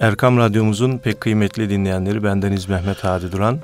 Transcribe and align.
Erkam 0.00 0.38
Radyomuzun 0.38 0.98
pek 0.98 1.20
kıymetli 1.20 1.70
dinleyenleri 1.70 2.24
bendeniz 2.24 2.68
Mehmet 2.68 3.04
Hadi 3.04 3.32
Duran. 3.32 3.60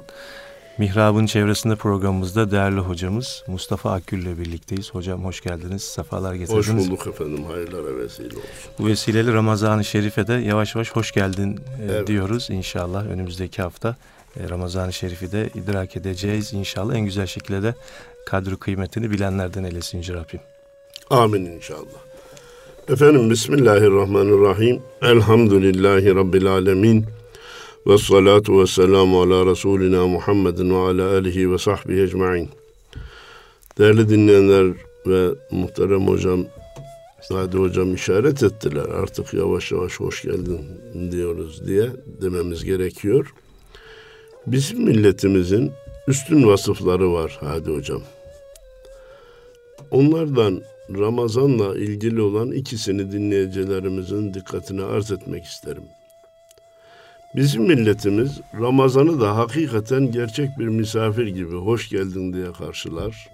Mihrab'ın 0.78 1.26
çevresinde 1.26 1.76
programımızda 1.76 2.50
değerli 2.50 2.80
hocamız 2.80 3.44
Mustafa 3.46 3.92
Akgül 3.92 4.22
ile 4.22 4.38
birlikteyiz. 4.38 4.94
Hocam 4.94 5.24
hoş 5.24 5.40
geldiniz, 5.40 5.82
sefalar 5.82 6.34
getirdiniz. 6.34 6.68
Hoş 6.68 6.76
bulduk 6.76 7.06
efendim, 7.06 7.44
hayırlara 7.44 7.98
vesile 7.98 8.26
olsun. 8.26 8.40
Bu 8.78 8.86
vesileyle 8.86 9.32
Ramazan-ı 9.32 9.84
Şerif'e 9.84 10.26
de 10.26 10.32
yavaş 10.32 10.74
yavaş 10.74 10.90
hoş 10.90 11.12
geldin 11.12 11.56
e, 11.56 11.84
evet. 11.84 12.06
diyoruz 12.06 12.50
inşallah. 12.50 13.06
Önümüzdeki 13.06 13.62
hafta 13.62 13.96
e, 14.40 14.48
Ramazan-ı 14.48 14.92
Şerif'i 14.92 15.32
de 15.32 15.50
idrak 15.54 15.96
edeceğiz 15.96 16.52
inşallah. 16.52 16.94
En 16.94 17.04
güzel 17.04 17.26
şekilde 17.26 17.62
de 17.62 17.74
kadri 18.26 18.56
kıymetini 18.56 19.10
bilenlerden 19.10 19.64
eylesin 19.64 20.14
Rabbim. 20.14 20.40
Amin 21.10 21.46
inşallah. 21.46 22.03
Efendim 22.88 23.30
Bismillahirrahmanirrahim. 23.30 24.82
Elhamdülillahi 25.02 26.14
Rabbil 26.14 26.46
alemin. 26.46 27.04
Ve 27.86 27.98
salatu 27.98 28.60
ve 28.60 28.66
selamu 28.66 29.22
ala 29.22 29.46
Resulina 29.46 30.06
Muhammedin 30.06 30.70
ve 30.70 30.76
ala 30.76 31.10
alihi 31.16 31.52
ve 31.52 31.58
sahbihi 31.58 32.02
ecma'in. 32.02 32.48
Değerli 33.78 34.08
dinleyenler 34.08 34.74
ve 35.06 35.28
muhterem 35.50 36.08
hocam, 36.08 36.44
Sadi 37.22 37.56
hocam 37.56 37.94
işaret 37.94 38.42
ettiler. 38.42 38.84
Artık 38.84 39.34
yavaş 39.34 39.72
yavaş 39.72 40.00
hoş 40.00 40.22
geldin 40.22 40.60
diyoruz 41.10 41.66
diye 41.66 41.90
dememiz 42.22 42.64
gerekiyor. 42.64 43.34
Bizim 44.46 44.84
milletimizin 44.84 45.72
üstün 46.08 46.46
vasıfları 46.46 47.12
var 47.12 47.38
Hadi 47.40 47.70
hocam. 47.70 48.02
Onlardan 49.90 50.62
Ramazan'la 50.90 51.76
ilgili 51.76 52.20
olan 52.20 52.52
ikisini 52.52 53.12
dinleyicilerimizin 53.12 54.34
dikkatine 54.34 54.82
arz 54.82 55.12
etmek 55.12 55.44
isterim. 55.44 55.84
Bizim 57.36 57.62
milletimiz 57.62 58.40
Ramazan'ı 58.60 59.20
da 59.20 59.36
hakikaten 59.36 60.12
gerçek 60.12 60.58
bir 60.58 60.66
misafir 60.68 61.26
gibi 61.26 61.56
hoş 61.56 61.88
geldin 61.88 62.32
diye 62.32 62.52
karşılar. 62.52 63.28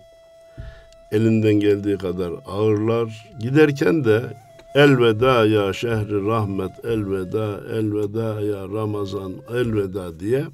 Elinden 1.12 1.54
geldiği 1.54 1.98
kadar 1.98 2.32
ağırlar. 2.46 3.30
Giderken 3.40 4.04
de 4.04 4.22
elveda 4.74 5.46
ya 5.46 5.72
şehri 5.72 6.26
rahmet, 6.26 6.84
elveda, 6.84 7.60
elveda 7.72 8.40
ya 8.40 8.68
Ramazan, 8.68 9.32
elveda 9.54 10.20
diye 10.20 10.44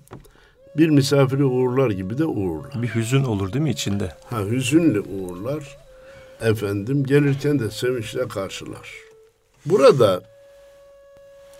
bir 0.76 0.88
misafiri 0.88 1.44
uğurlar 1.44 1.90
gibi 1.90 2.18
de 2.18 2.24
uğurlar. 2.24 2.82
Bir 2.82 2.88
hüzün 2.88 3.24
olur 3.24 3.52
değil 3.52 3.62
mi 3.62 3.70
içinde? 3.70 4.12
Ha 4.30 4.44
hüzünle 4.44 5.00
uğurlar. 5.00 5.85
Efendim 6.40 7.04
gelirken 7.04 7.58
de 7.58 7.70
sevinçle 7.70 8.28
karşılar. 8.28 8.90
Burada 9.66 10.22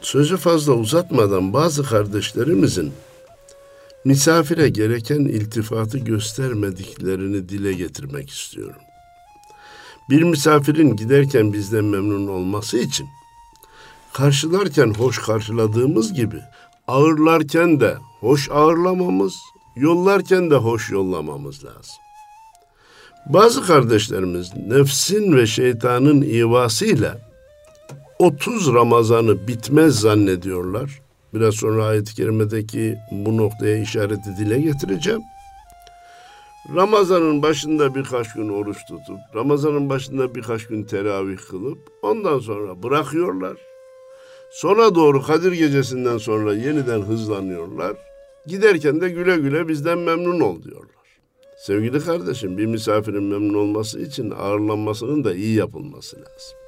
sözü 0.01 0.37
fazla 0.37 0.73
uzatmadan 0.73 1.53
bazı 1.53 1.83
kardeşlerimizin 1.83 2.93
misafire 4.05 4.69
gereken 4.69 5.21
iltifatı 5.21 5.99
göstermediklerini 5.99 7.49
dile 7.49 7.73
getirmek 7.73 8.31
istiyorum. 8.31 8.83
Bir 10.11 10.23
misafirin 10.23 10.97
giderken 10.97 11.53
bizden 11.53 11.85
memnun 11.85 12.29
olması 12.29 12.79
için 12.79 13.07
karşılarken 14.13 14.95
hoş 14.95 15.19
karşıladığımız 15.19 16.15
gibi 16.15 16.41
ağırlarken 16.89 17.81
de 17.81 17.97
hoş 18.21 18.51
ağırlamamız, 18.51 19.35
yollarken 19.77 20.51
de 20.51 20.55
hoş 20.55 20.91
yollamamız 20.91 21.65
lazım. 21.65 22.06
Bazı 23.27 23.67
kardeşlerimiz 23.67 24.53
nefsin 24.69 25.37
ve 25.37 25.47
şeytanın 25.47 26.23
ivasıyla 26.23 27.19
30 28.19 28.75
Ramazan'ı 28.75 29.49
bitmez 29.49 30.01
zannediyorlar. 30.01 31.03
Biraz 31.35 31.55
sonra 31.55 31.85
ayet-i 31.85 32.15
kerimedeki 32.15 32.97
bu 33.11 33.37
noktaya 33.37 33.77
işareti 33.77 34.37
dile 34.39 34.61
getireceğim. 34.61 35.21
Ramazan'ın 36.75 37.43
başında 37.43 37.95
birkaç 37.95 38.35
gün 38.35 38.49
oruç 38.49 38.79
tutup, 38.89 39.19
Ramazan'ın 39.35 39.89
başında 39.89 40.35
birkaç 40.35 40.67
gün 40.67 40.83
teravih 40.85 41.39
kılıp, 41.51 41.79
ondan 42.03 42.39
sonra 42.39 42.83
bırakıyorlar. 42.83 43.57
Sona 44.51 44.95
doğru 44.95 45.23
Kadir 45.23 45.53
Gecesi'nden 45.53 46.19
sonra 46.19 46.55
yeniden 46.55 47.01
hızlanıyorlar. 47.01 47.97
Giderken 48.47 49.01
de 49.01 49.09
güle 49.09 49.37
güle 49.37 49.69
bizden 49.69 49.99
memnun 49.99 50.41
ol 50.41 50.63
diyorlar. 50.63 50.96
Sevgili 51.67 52.01
kardeşim 52.01 52.59
bir 52.59 52.67
misafirin 52.67 53.23
memnun 53.23 53.55
olması 53.55 54.01
için 54.01 54.31
ağırlanmasının 54.31 55.25
da 55.25 55.35
iyi 55.35 55.55
yapılması 55.57 56.17
lazım. 56.17 56.59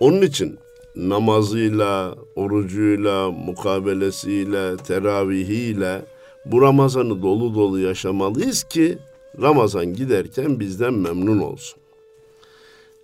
Onun 0.00 0.22
için 0.22 0.58
namazıyla, 0.96 2.14
orucuyla, 2.36 3.30
mukabelesiyle, 3.30 4.76
teravihiyle 4.76 6.02
bu 6.44 6.62
Ramazan'ı 6.62 7.22
dolu 7.22 7.54
dolu 7.54 7.78
yaşamalıyız 7.78 8.64
ki 8.64 8.98
Ramazan 9.40 9.86
giderken 9.94 10.60
bizden 10.60 10.94
memnun 10.94 11.38
olsun. 11.38 11.78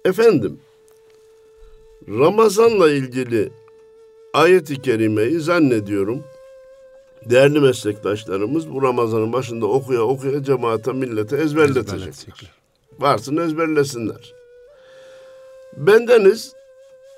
Efendim, 0.05 0.59
Ramazan'la 2.09 2.91
ilgili 2.91 3.51
ayet-i 4.35 4.83
kerimeyi 4.83 5.41
zannediyorum 5.41 6.25
değerli 7.31 7.61
meslektaşlarımız 7.61 8.75
bu 8.75 8.83
Ramazan'ın 8.83 9.33
başında 9.33 9.67
okuya 9.67 10.01
okuya 10.01 10.43
cemaate, 10.43 10.93
millete 10.93 11.37
ezberletecekler. 11.37 12.53
Varsın 12.99 13.37
ezberlesinler. 13.37 14.35
Bendeniz 15.77 16.53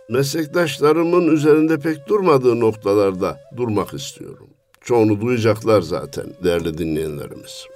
meslektaşlarımın 0.08 1.28
üzerinde 1.28 1.78
pek 1.78 2.08
durmadığı 2.08 2.60
noktalarda 2.60 3.40
durmak 3.56 3.94
istiyorum. 3.94 4.46
Çoğunu 4.80 5.20
duyacaklar 5.20 5.80
zaten 5.80 6.26
değerli 6.44 6.78
dinleyenlerimiz. 6.78 7.66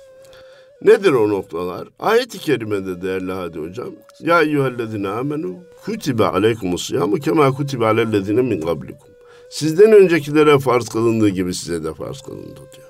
Nedir 0.83 1.13
o 1.13 1.29
noktalar? 1.29 1.89
Ayet-i 1.99 2.39
kerimede 2.39 3.03
değerli 3.03 3.33
hadi 3.33 3.59
hocam. 3.59 3.91
Ya 4.21 4.43
eyyühellezine 4.43 5.09
amenu 5.09 5.57
kutibe 5.85 6.25
aleykumus 6.25 6.87
siyamu 6.87 7.17
kema 7.17 7.53
kutibe 7.53 7.87
alellezine 7.87 8.43
min 8.43 8.61
kablikum. 8.61 9.09
Sizden 9.51 9.93
öncekilere 9.93 10.59
farz 10.59 10.89
kılındığı 10.89 11.29
gibi 11.29 11.55
size 11.55 11.85
de 11.85 11.95
farz 11.95 12.21
kılındı 12.21 12.61
diyor. 12.77 12.89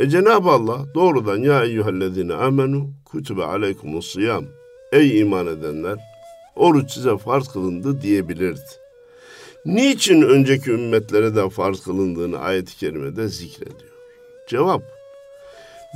E 0.00 0.08
Cenab-ı 0.08 0.50
Allah 0.50 0.78
doğrudan 0.94 1.36
ya 1.36 1.64
eyyühellezine 1.64 2.34
amenu 2.34 2.90
kutibe 3.04 3.44
aleykumus 3.44 4.12
siyam. 4.12 4.44
Ey 4.92 5.20
iman 5.20 5.46
edenler 5.46 5.98
oruç 6.56 6.90
size 6.90 7.18
farz 7.18 7.48
kılındı 7.48 8.02
diyebilirdi. 8.02 8.60
Niçin 9.64 10.22
önceki 10.22 10.70
ümmetlere 10.70 11.36
de 11.36 11.50
farz 11.50 11.80
kılındığını 11.80 12.38
ayet-i 12.38 12.76
kerimede 12.76 13.28
zikrediyor. 13.28 13.92
Cevap, 14.48 14.82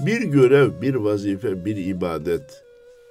bir 0.07 0.21
görev, 0.21 0.81
bir 0.83 0.95
vazife, 0.95 1.65
bir 1.65 1.77
ibadet 1.77 2.63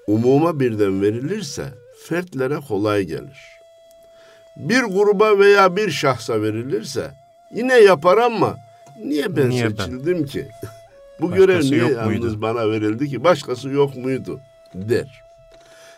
umuma 0.07 0.59
birden 0.59 1.01
verilirse 1.01 1.65
fertlere 1.97 2.59
kolay 2.67 3.03
gelir. 3.03 3.60
Bir 4.57 4.81
gruba 4.81 5.39
veya 5.39 5.75
bir 5.75 5.91
şahsa 5.91 6.41
verilirse 6.41 7.11
yine 7.55 7.79
yapar 7.79 8.17
ama 8.17 8.57
niye 9.03 9.35
ben 9.37 9.49
niye 9.49 9.69
seçildim 9.69 10.17
ben? 10.19 10.25
ki? 10.25 10.47
Bu 11.21 11.31
Başkası 11.31 11.47
görev 11.47 11.61
niye 11.61 11.93
yalnız 11.93 12.21
muydu? 12.21 12.41
bana 12.41 12.71
verildi 12.71 13.09
ki? 13.09 13.23
Başkası 13.23 13.69
yok 13.69 13.95
muydu? 13.95 14.39
der. 14.73 15.21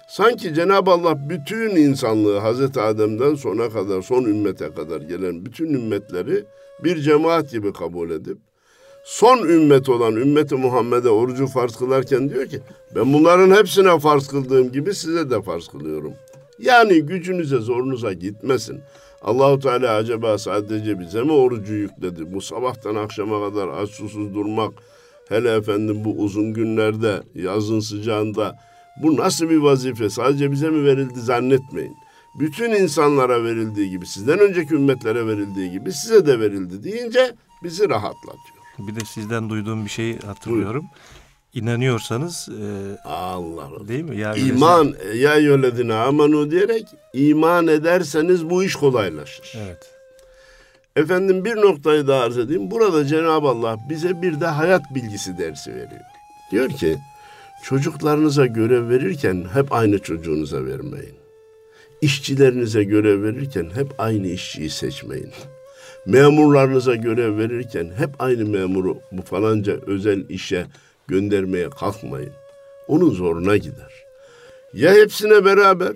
Sanki 0.08 0.54
Cenab-ı 0.54 0.92
Allah 0.92 1.30
bütün 1.30 1.76
insanlığı 1.76 2.38
Hazreti 2.38 2.82
Adem'den 2.82 3.36
sona 3.36 3.70
kadar, 3.70 4.02
son 4.02 4.24
ümmete 4.24 4.74
kadar 4.74 5.02
gelen 5.02 5.46
bütün 5.46 5.74
ümmetleri 5.74 6.46
bir 6.84 7.02
cemaat 7.02 7.52
gibi 7.52 7.74
kabul 7.74 8.10
edip 8.12 8.38
son 9.06 9.38
ümmet 9.38 9.90
olan 9.90 10.16
ümmeti 10.16 10.56
Muhammed'e 10.56 11.10
orucu 11.10 11.48
farz 11.48 11.76
kılarken 11.76 12.30
diyor 12.30 12.46
ki 12.46 12.60
ben 12.96 13.14
bunların 13.14 13.56
hepsine 13.56 14.00
farz 14.00 14.28
kıldığım 14.28 14.72
gibi 14.72 14.96
size 14.96 15.30
de 15.30 15.42
farz 15.42 15.68
kılıyorum. 15.68 16.14
Yani 16.64 17.02
gücünüze 17.02 17.58
zorunuza 17.58 18.14
gitmesin. 18.14 18.82
Allahu 19.22 19.60
Teala 19.60 19.96
acaba 19.96 20.38
sadece 20.38 21.00
bize 21.00 21.24
mi 21.24 21.32
orucu 21.32 21.74
yükledi? 21.74 22.34
Bu 22.34 22.42
sabahtan 22.42 22.96
akşama 22.96 23.50
kadar 23.50 23.68
aç 23.68 23.90
susuz 23.90 24.34
durmak, 24.34 24.74
hele 25.30 25.56
efendim 25.56 26.04
bu 26.06 26.10
uzun 26.10 26.54
günlerde, 26.54 27.24
yazın 27.36 27.80
sıcağında 27.80 28.56
bu 29.04 29.18
nasıl 29.18 29.50
bir 29.50 29.58
vazife? 29.58 30.10
Sadece 30.10 30.52
bize 30.52 30.70
mi 30.70 30.86
verildi 30.86 31.20
zannetmeyin. 31.20 31.96
Bütün 32.40 32.72
insanlara 32.72 33.44
verildiği 33.44 33.90
gibi, 33.90 34.06
sizden 34.06 34.40
önceki 34.40 34.74
ümmetlere 34.74 35.28
verildiği 35.28 35.72
gibi 35.72 35.92
size 35.92 36.26
de 36.26 36.40
verildi 36.40 36.84
deyince 36.84 37.36
bizi 37.64 37.90
rahatlatıyor. 37.90 38.64
Bir 38.80 38.96
de 38.96 39.06
sizden 39.06 39.50
duyduğum 39.50 39.86
bir 39.86 39.90
şeyi 39.90 40.20
hatırlıyorum. 40.20 40.84
Buyurun 40.84 41.23
inanıyorsanız 41.54 42.50
e, 42.50 42.98
Allah 43.08 43.88
değil 43.88 44.04
mi? 44.04 44.18
Ya 44.18 44.36
iman 44.36 44.96
ya 45.16 45.36
yöledine 45.36 45.94
amanu 45.94 46.52
diyerek 46.52 46.88
iman 47.14 47.68
ederseniz 47.68 48.50
bu 48.50 48.64
iş 48.64 48.76
kolaylaşır. 48.76 49.54
Evet. 49.66 49.94
Efendim 50.96 51.46
bir 51.46 51.56
noktayı 51.56 52.08
daha 52.08 52.24
arz 52.24 52.38
edeyim. 52.38 52.72
Burada 52.72 53.06
Cenab-ı 53.06 53.48
Allah 53.48 53.78
bize 53.90 54.22
bir 54.22 54.42
de 54.42 54.46
hayat 54.46 54.82
bilgisi 54.96 55.38
dersi 55.38 55.72
veriyor. 55.72 56.02
Diyor 56.52 56.70
ki 56.70 56.98
çocuklarınıza 57.64 58.46
görev 58.46 58.90
verirken 58.90 59.46
hep 59.54 59.74
aynı 59.74 60.00
çocuğunuza 60.00 60.66
vermeyin. 60.66 61.16
İşçilerinize 62.02 62.84
görev 62.84 63.24
verirken 63.24 63.70
hep 63.76 63.88
aynı 63.98 64.28
işçiyi 64.28 64.70
seçmeyin. 64.70 65.32
Memurlarınıza 66.06 66.96
görev 66.96 67.38
verirken 67.38 67.92
hep 67.98 68.10
aynı 68.20 68.46
memuru 68.46 68.98
bu 69.12 69.22
falanca 69.22 69.74
özel 69.88 70.30
işe 70.30 70.66
göndermeye 71.08 71.70
kalkmayın. 71.70 72.34
Onun 72.88 73.10
zoruna 73.10 73.58
gider. 73.58 74.04
Ya 74.74 74.94
hepsine 74.94 75.46
beraber 75.46 75.94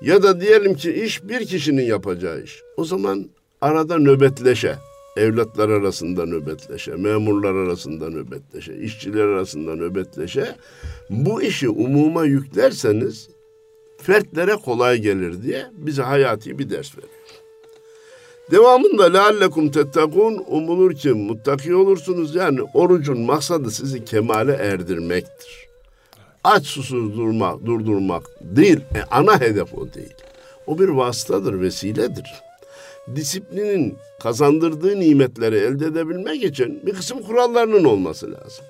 ya 0.00 0.22
da 0.22 0.40
diyelim 0.40 0.74
ki 0.74 0.92
iş 0.92 1.28
bir 1.28 1.46
kişinin 1.46 1.84
yapacağı 1.84 2.42
iş. 2.42 2.62
O 2.76 2.84
zaman 2.84 3.26
arada 3.60 3.98
nöbetleşe, 3.98 4.76
evlatlar 5.16 5.68
arasında 5.68 6.26
nöbetleşe, 6.26 6.90
memurlar 6.90 7.54
arasında 7.54 8.10
nöbetleşe, 8.10 8.74
işçiler 8.74 9.24
arasında 9.24 9.74
nöbetleşe. 9.74 10.56
Bu 11.10 11.42
işi 11.42 11.68
umuma 11.68 12.24
yüklerseniz 12.24 13.28
fertlere 14.02 14.56
kolay 14.56 14.98
gelir 14.98 15.42
diye 15.42 15.66
bize 15.72 16.02
hayati 16.02 16.58
bir 16.58 16.70
ders 16.70 16.98
veriyor. 16.98 17.15
Devamında 18.50 19.04
leallekum 19.04 19.70
tettakun 19.70 20.44
umulur 20.46 20.94
ki 20.94 21.08
muttaki 21.08 21.74
olursunuz. 21.74 22.34
Yani 22.34 22.60
orucun 22.74 23.20
maksadı 23.20 23.70
sizi 23.70 24.04
kemale 24.04 24.52
erdirmektir. 24.52 25.66
Aç 26.44 26.66
susuz 26.66 27.16
durmak, 27.16 27.66
durdurmak 27.66 28.22
değil. 28.40 28.76
E, 28.94 29.02
ana 29.10 29.40
hedef 29.40 29.74
o 29.74 29.92
değil. 29.94 30.14
O 30.66 30.78
bir 30.78 30.88
vasıtadır, 30.88 31.60
vesiledir. 31.60 32.34
Disiplinin 33.16 33.98
kazandırdığı 34.22 35.00
nimetleri 35.00 35.56
elde 35.56 35.86
edebilmek 35.86 36.44
için 36.44 36.86
bir 36.86 36.94
kısım 36.94 37.22
kurallarının 37.22 37.84
olması 37.84 38.26
lazım. 38.26 38.64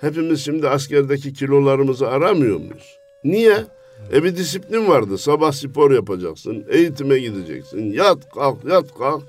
Hepimiz 0.00 0.44
şimdi 0.44 0.68
askerdeki 0.68 1.32
kilolarımızı 1.32 2.08
aramıyor 2.08 2.56
muyuz? 2.56 2.98
Niye? 3.24 3.64
E 4.12 4.24
bir 4.24 4.36
disiplin 4.36 4.88
vardı. 4.88 5.18
Sabah 5.18 5.52
spor 5.52 5.90
yapacaksın, 5.90 6.64
eğitime 6.68 7.18
gideceksin. 7.18 7.92
Yat 7.92 8.30
kalk, 8.34 8.64
yat 8.64 8.98
kalk. 8.98 9.22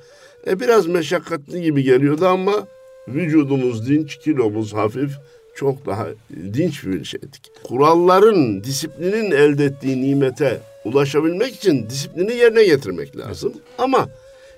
E 0.47 0.59
biraz 0.59 0.87
meşakkatli 0.87 1.61
gibi 1.61 1.83
geliyordu 1.83 2.27
ama 2.27 2.67
vücudumuz 3.07 3.89
dinç, 3.89 4.17
kilomuz 4.17 4.73
hafif. 4.73 5.11
Çok 5.55 5.85
daha 5.85 6.07
dinç 6.53 6.85
bir 6.85 7.03
şeydik. 7.03 7.51
Kuralların, 7.63 8.63
disiplinin 8.63 9.31
elde 9.31 9.65
ettiği 9.65 10.01
nimete 10.01 10.61
ulaşabilmek 10.85 11.55
için 11.55 11.89
disiplini 11.89 12.33
yerine 12.33 12.63
getirmek 12.63 13.17
lazım. 13.17 13.51
Evet. 13.55 13.63
Ama 13.77 14.09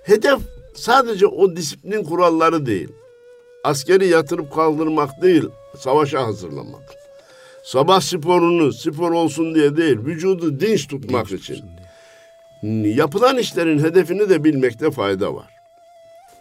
hedef 0.03 0.39
sadece 0.75 1.27
o 1.27 1.55
disiplin 1.55 2.03
kuralları 2.03 2.65
değil. 2.65 2.89
Askeri 3.63 4.07
yatırıp 4.07 4.53
kaldırmak 4.53 5.21
değil, 5.21 5.43
savaşa 5.77 6.27
hazırlamak. 6.27 7.02
Sabah 7.63 8.01
sporunu 8.01 8.73
spor 8.73 9.11
olsun 9.11 9.55
diye 9.55 9.77
değil, 9.77 9.97
vücudu 9.97 10.59
dinç 10.59 10.87
tutmak 10.87 11.29
dinç 11.29 11.41
için. 11.41 11.65
Yapılan 12.83 13.37
işlerin 13.37 13.79
hedefini 13.79 14.29
de 14.29 14.43
bilmekte 14.43 14.91
fayda 14.91 15.35
var. 15.35 15.47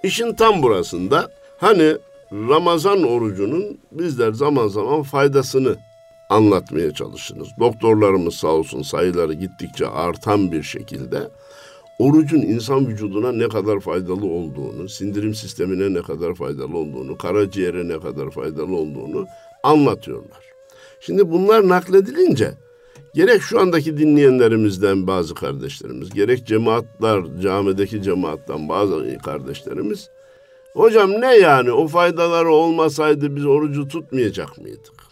İşin 0.02 0.34
tam 0.34 0.62
burasında 0.62 1.30
hani 1.58 1.96
Ramazan 2.32 3.02
orucunun 3.02 3.78
bizler 3.92 4.32
zaman 4.32 4.69
zaman 4.69 5.02
faydasını 5.02 5.76
anlatmaya 6.30 6.94
çalışırız. 6.94 7.48
Doktorlarımız 7.60 8.34
sağ 8.34 8.48
olsun 8.48 8.82
sayıları 8.82 9.32
gittikçe 9.34 9.86
artan 9.86 10.52
bir 10.52 10.62
şekilde 10.62 11.28
orucun 11.98 12.40
insan 12.40 12.88
vücuduna 12.88 13.32
ne 13.32 13.48
kadar 13.48 13.80
faydalı 13.80 14.26
olduğunu, 14.26 14.88
sindirim 14.88 15.34
sistemine 15.34 15.94
ne 15.94 16.02
kadar 16.02 16.34
faydalı 16.34 16.76
olduğunu, 16.78 17.19
karaciğere 17.19 17.88
ne 17.88 18.00
kadar 18.00 18.30
faydalı 18.30 18.76
olduğunu 18.76 19.26
anlatıyorlar. 19.62 20.51
Şimdi 21.06 21.31
bunlar 21.31 21.69
nakledilince 21.69 22.54
gerek 23.14 23.43
şu 23.43 23.60
andaki 23.60 23.99
dinleyenlerimizden 23.99 25.06
bazı 25.06 25.34
kardeşlerimiz, 25.34 26.10
gerek 26.10 26.46
cemaatler, 26.46 27.40
camideki 27.43 28.02
cemaattan 28.02 28.69
bazı 28.69 29.19
kardeşlerimiz 29.19 30.08
hocam 30.75 31.10
ne 31.10 31.37
yani 31.37 31.72
o 31.72 31.88
faydaları 31.88 32.50
olmasaydı 32.50 33.37
biz 33.37 33.46
orucu 33.46 33.88
tutmayacak 33.88 34.58
mıydık? 34.58 35.02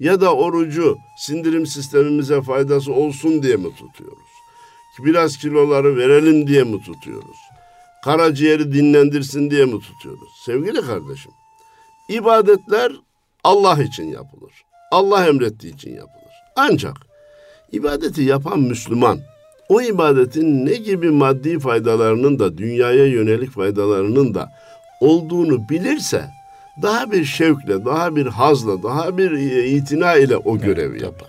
Ya 0.00 0.20
da 0.20 0.34
orucu 0.34 0.96
sindirim 1.18 1.66
sistemimize 1.66 2.42
faydası 2.42 2.92
olsun 2.92 3.42
diye 3.42 3.56
mi 3.56 3.68
tutuyoruz? 3.76 4.30
Biraz 5.04 5.36
kiloları 5.36 5.96
verelim 5.96 6.46
diye 6.46 6.64
mi 6.64 6.82
tutuyoruz? 6.82 7.36
Karaciğeri 8.04 8.72
dinlendirsin 8.72 9.50
diye 9.50 9.64
mi 9.64 9.80
tutuyoruz? 9.80 10.28
Sevgili 10.44 10.80
kardeşim, 10.80 11.32
ibadetler 12.08 12.92
Allah 13.44 13.82
için 13.82 14.04
yapılır. 14.04 14.69
Allah 14.90 15.26
emrettiği 15.26 15.74
için 15.74 15.90
yapılır. 15.90 16.34
Ancak 16.56 16.96
ibadeti 17.72 18.22
yapan 18.22 18.60
Müslüman 18.60 19.20
o 19.68 19.80
ibadetin 19.80 20.66
ne 20.66 20.74
gibi 20.74 21.10
maddi 21.10 21.58
faydalarının 21.58 22.38
da 22.38 22.58
dünyaya 22.58 23.06
yönelik 23.06 23.50
faydalarının 23.50 24.34
da 24.34 24.48
olduğunu 25.00 25.68
bilirse 25.68 26.24
daha 26.82 27.12
bir 27.12 27.24
şevkle, 27.24 27.84
daha 27.84 28.16
bir 28.16 28.26
hazla, 28.26 28.82
daha 28.82 29.18
bir 29.18 29.30
itina 29.64 30.16
ile 30.16 30.36
o 30.36 30.58
görevi 30.58 30.92
evet, 30.92 31.02
yapar. 31.02 31.28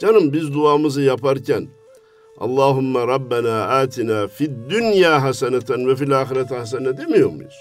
Canım 0.00 0.32
biz 0.32 0.54
duamızı 0.54 1.02
yaparken 1.02 1.68
Allahümme 2.38 3.06
Rabbena 3.06 3.62
atina 3.62 4.28
fid 4.28 4.50
dünya 4.70 5.22
haseneten 5.22 5.88
ve 5.88 5.96
fil 5.96 6.20
ahirete 6.20 6.56
hasene 6.56 6.98
demiyor 6.98 7.30
muyuz? 7.30 7.56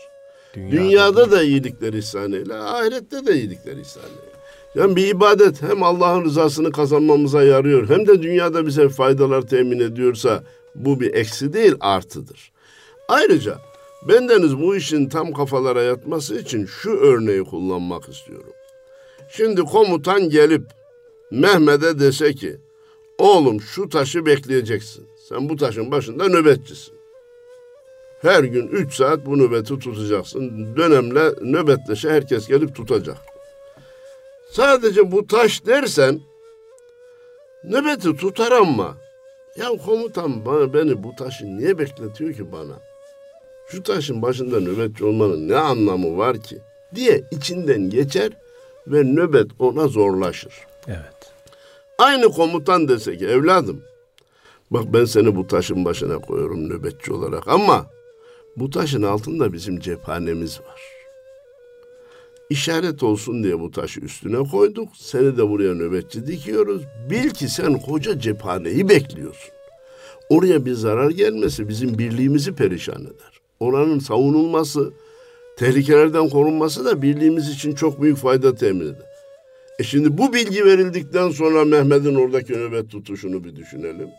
Dünyada, 0.56 0.72
Dünyada 0.72 1.32
da 1.32 1.44
iyilikler 1.44 1.94
ihsan 1.94 2.32
eyle, 2.32 2.56
ahirette 2.56 3.26
de 3.26 3.36
iyilikler 3.36 3.78
ihsan 3.78 4.04
eyle. 4.04 4.35
Yani 4.76 4.96
bir 4.96 5.08
ibadet 5.08 5.62
hem 5.62 5.84
Allah'ın 5.84 6.26
rızasını 6.26 6.72
kazanmamıza 6.72 7.44
yarıyor 7.44 7.90
hem 7.90 8.08
de 8.08 8.22
dünyada 8.22 8.66
bize 8.66 8.90
faydalar 8.90 9.42
temin 9.42 9.80
ediyorsa 9.80 10.44
bu 10.76 11.00
bir 11.00 11.14
eksi 11.14 11.54
değil 11.54 11.76
artıdır. 11.80 12.52
Ayrıca 13.08 13.58
bendeniz 14.08 14.60
bu 14.60 14.76
işin 14.76 15.10
tam 15.10 15.34
kafalara 15.34 15.82
yatması 15.82 16.40
için 16.40 16.66
şu 16.66 16.92
örneği 16.92 17.44
kullanmak 17.44 18.10
istiyorum. 18.10 18.54
Şimdi 19.30 19.62
komutan 19.62 20.30
gelip 20.30 20.64
Mehmet'e 21.32 22.00
dese 22.00 22.34
ki 22.34 22.58
oğlum 23.18 23.62
şu 23.62 23.90
taşı 23.90 24.26
bekleyeceksin. 24.26 25.08
Sen 25.30 25.50
bu 25.50 25.56
taşın 25.56 25.92
başında 25.92 26.28
nöbetçisin. 26.28 26.96
Her 28.22 28.44
gün 28.44 28.68
üç 28.68 28.96
saat 28.96 29.26
bu 29.26 29.38
nöbeti 29.38 29.80
tutacaksın. 29.80 30.76
Dönemle 30.78 31.32
nöbetleşe 31.42 32.10
herkes 32.10 32.48
gelip 32.48 32.76
tutacak. 32.76 33.35
Sadece 34.52 35.12
bu 35.12 35.28
taş 35.28 35.66
dersen 35.66 36.22
nöbeti 37.64 38.16
tutar 38.16 38.52
ama 38.52 38.98
ya 39.58 39.70
komutan 39.86 40.46
bana 40.46 40.74
beni 40.74 41.04
bu 41.04 41.16
taşı 41.16 41.46
niye 41.46 41.78
bekletiyor 41.78 42.34
ki 42.34 42.52
bana? 42.52 42.80
Şu 43.68 43.84
taşın 43.84 44.22
başında 44.22 44.60
nöbetçi 44.60 45.06
olmanın 45.06 45.50
ne 45.50 45.56
anlamı 45.56 46.18
var 46.18 46.38
ki? 46.42 46.58
diye 46.96 47.24
içinden 47.32 47.90
geçer 47.90 48.32
ve 48.88 49.04
nöbet 49.04 49.48
ona 49.60 49.88
zorlaşır. 49.88 50.54
Evet. 50.88 51.32
Aynı 51.98 52.30
komutan 52.30 52.88
dese 52.88 53.18
ki 53.18 53.28
evladım 53.28 53.84
bak 54.72 54.84
ben 54.94 55.06
seni 55.06 55.36
bu 55.36 55.48
taşın 55.48 55.86
başına 55.86 56.20
koyuyorum 56.20 56.70
nöbetçi 56.70 57.14
olarak 57.14 57.48
ama 57.48 57.86
bu 58.58 58.70
taşın 58.70 59.04
altında 59.04 59.54
bizim 59.54 59.80
cephanemiz 59.80 60.60
var. 60.60 60.95
İşaret 62.50 63.04
olsun 63.04 63.44
diye 63.44 63.60
bu 63.60 63.72
taşı 63.72 64.00
üstüne 64.00 64.50
koyduk. 64.50 64.90
Seni 64.98 65.38
de 65.38 65.50
buraya 65.50 65.74
nöbetçi 65.74 66.28
dikiyoruz. 66.28 66.82
Bil 67.10 67.30
ki 67.30 67.50
sen 67.50 67.80
koca 67.80 68.20
cephaneyi 68.20 68.90
bekliyorsun. 68.90 69.52
Oraya 70.30 70.66
bir 70.66 70.74
zarar 70.74 71.10
gelmesi 71.10 71.70
bizim 71.70 71.98
birliğimizi 71.98 72.56
perişan 72.56 73.02
eder. 73.02 73.42
Oranın 73.60 74.00
savunulması, 74.00 74.94
tehlikelerden 75.58 76.30
korunması 76.30 76.86
da 76.86 77.02
birliğimiz 77.02 77.50
için 77.50 77.76
çok 77.76 78.02
büyük 78.02 78.18
fayda 78.18 78.56
temin 78.56 78.86
eder. 78.86 79.08
E 79.80 79.84
şimdi 79.84 80.18
bu 80.18 80.34
bilgi 80.34 80.66
verildikten 80.66 81.30
sonra 81.30 81.66
Mehmet'in 81.66 82.16
oradaki 82.16 82.54
nöbet 82.54 82.92
tutuşunu 82.92 83.44
bir 83.44 83.56
düşünelim. 83.56 84.10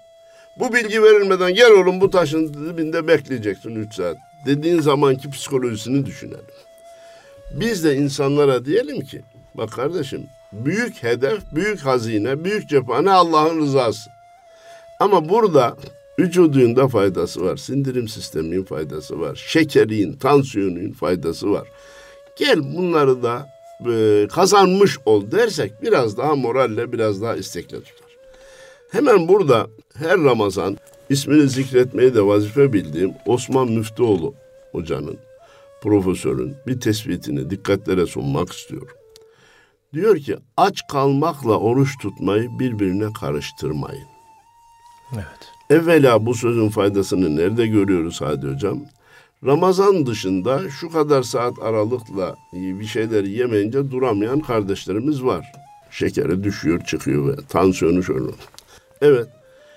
Bu 0.60 0.74
bilgi 0.74 1.02
verilmeden 1.02 1.54
gel 1.54 1.70
oğlum 1.70 2.00
bu 2.00 2.10
taşın 2.10 2.54
dibinde 2.54 3.08
bekleyeceksin 3.08 3.74
üç 3.74 3.94
saat. 3.94 4.16
Dediğin 4.46 4.80
zamanki 4.80 5.30
psikolojisini 5.30 6.06
düşünelim. 6.06 6.44
Biz 7.50 7.84
de 7.84 7.96
insanlara 7.96 8.64
diyelim 8.64 9.00
ki 9.00 9.22
bak 9.54 9.72
kardeşim 9.72 10.26
büyük 10.52 11.02
hedef, 11.02 11.42
büyük 11.54 11.80
hazine, 11.80 12.44
büyük 12.44 12.68
cephane 12.68 13.10
Allah'ın 13.10 13.60
rızası. 13.60 14.10
Ama 15.00 15.28
burada 15.28 15.76
vücudunda 16.18 16.88
faydası 16.88 17.44
var. 17.44 17.56
Sindirim 17.56 18.08
sisteminin 18.08 18.64
faydası 18.64 19.20
var. 19.20 19.44
Şekerin, 19.46 20.12
tansiyonun 20.12 20.92
faydası 20.92 21.50
var. 21.50 21.68
Gel 22.36 22.76
bunları 22.76 23.22
da 23.22 23.48
e, 23.90 24.26
kazanmış 24.28 24.98
ol 25.06 25.30
dersek 25.30 25.82
biraz 25.82 26.16
daha 26.16 26.34
moralle, 26.34 26.92
biraz 26.92 27.22
daha 27.22 27.36
istekle 27.36 27.76
tutar. 27.80 28.06
Hemen 28.90 29.28
burada 29.28 29.66
her 29.94 30.20
Ramazan 30.24 30.76
ismini 31.10 31.48
zikretmeyi 31.48 32.14
de 32.14 32.26
vazife 32.26 32.72
bildiğim 32.72 33.12
Osman 33.26 33.68
Müftüoğlu 33.68 34.34
hocanın 34.72 35.18
profesörün 35.86 36.56
bir 36.66 36.80
tespitini 36.80 37.50
dikkatlere 37.50 38.06
sunmak 38.06 38.52
istiyorum. 38.52 38.96
Diyor 39.92 40.16
ki 40.16 40.36
aç 40.56 40.82
kalmakla 40.92 41.58
oruç 41.58 41.98
tutmayı 42.02 42.58
birbirine 42.58 43.12
karıştırmayın. 43.20 44.06
Evet. 45.14 45.52
Evvela 45.70 46.26
bu 46.26 46.34
sözün 46.34 46.68
faydasını 46.68 47.36
nerede 47.36 47.66
görüyoruz 47.66 48.20
Hadi 48.20 48.46
Hocam? 48.46 48.80
Ramazan 49.44 50.06
dışında 50.06 50.70
şu 50.70 50.90
kadar 50.90 51.22
saat 51.22 51.58
aralıkla 51.62 52.36
bir 52.52 52.86
şeyleri 52.86 53.30
yemeyince 53.30 53.90
duramayan 53.90 54.40
kardeşlerimiz 54.40 55.24
var. 55.24 55.52
Şekeri 55.90 56.44
düşüyor 56.44 56.84
çıkıyor 56.84 57.28
ve 57.28 57.36
tansiyonu 57.48 58.02
şöyle. 58.02 58.30
Evet. 59.00 59.26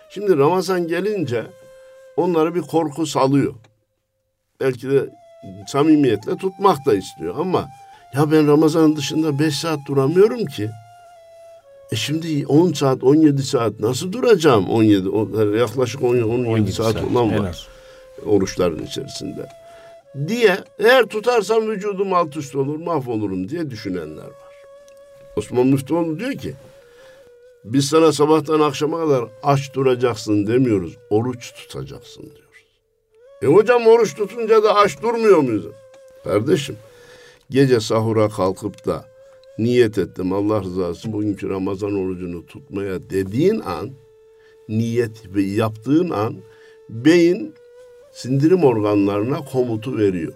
Şimdi 0.10 0.38
Ramazan 0.38 0.88
gelince 0.88 1.46
onları 2.18 2.56
bir 2.56 2.62
korku 2.62 3.06
salıyor. 3.06 3.54
Belki 4.60 4.90
de 4.90 5.19
samimiyetle 5.68 6.38
tutmak 6.38 6.86
da 6.86 6.94
istiyor 6.94 7.36
ama 7.40 7.68
ya 8.14 8.32
ben 8.32 8.48
Ramazan 8.48 8.96
dışında 8.96 9.40
5 9.40 9.56
saat 9.56 9.80
duramıyorum 9.88 10.46
ki. 10.46 10.70
E 11.92 11.96
şimdi 11.96 12.48
10 12.48 12.74
saat, 12.74 13.04
17 13.04 13.44
saat 13.44 13.80
nasıl 13.80 14.12
duracağım? 14.12 14.70
17 14.70 15.58
yaklaşık 15.58 16.04
17, 16.04 16.26
17, 16.26 16.50
17 16.50 16.74
saat, 16.74 16.94
saat 16.94 17.12
olan 17.12 17.40
var 17.40 17.68
oruçların 18.26 18.86
içerisinde. 18.86 19.50
Diye 20.28 20.58
eğer 20.80 21.06
tutarsam 21.06 21.70
vücudum 21.70 22.14
alt 22.14 22.38
üst 22.38 22.56
olur, 22.56 22.80
mahvolurum 22.80 23.50
diye 23.50 23.70
düşünenler 23.70 24.24
var. 24.24 24.50
Osman 25.36 25.68
Müftüoğlu 25.68 26.20
diyor 26.20 26.34
ki 26.34 26.54
biz 27.64 27.86
sana 27.86 28.12
sabahtan 28.12 28.60
akşama 28.60 29.00
kadar 29.00 29.26
aç 29.44 29.74
duracaksın 29.74 30.48
demiyoruz. 30.48 30.98
Oruç 31.10 31.54
tutacaksın 31.54 32.24
diyoruz. 32.24 32.49
E 33.42 33.48
hocam 33.48 33.88
oruç 33.88 34.16
tutunca 34.16 34.64
da 34.64 34.76
aç 34.76 35.02
durmuyor 35.02 35.38
muyuz? 35.38 35.66
Kardeşim 36.24 36.78
gece 37.50 37.80
sahura 37.80 38.30
kalkıp 38.30 38.86
da 38.86 39.06
niyet 39.58 39.98
ettim 39.98 40.34
Allah 40.34 40.62
rızası 40.64 41.14
bugünkü 41.14 41.50
Ramazan 41.50 41.96
orucunu 41.96 42.46
tutmaya 42.46 43.10
dediğin 43.10 43.60
an 43.60 43.90
niyet 44.70 45.36
ve 45.36 45.42
yaptığın 45.42 46.10
an 46.10 46.36
beyin 46.90 47.54
sindirim 48.12 48.64
organlarına 48.64 49.46
komutu 49.46 49.98
veriyor. 49.98 50.34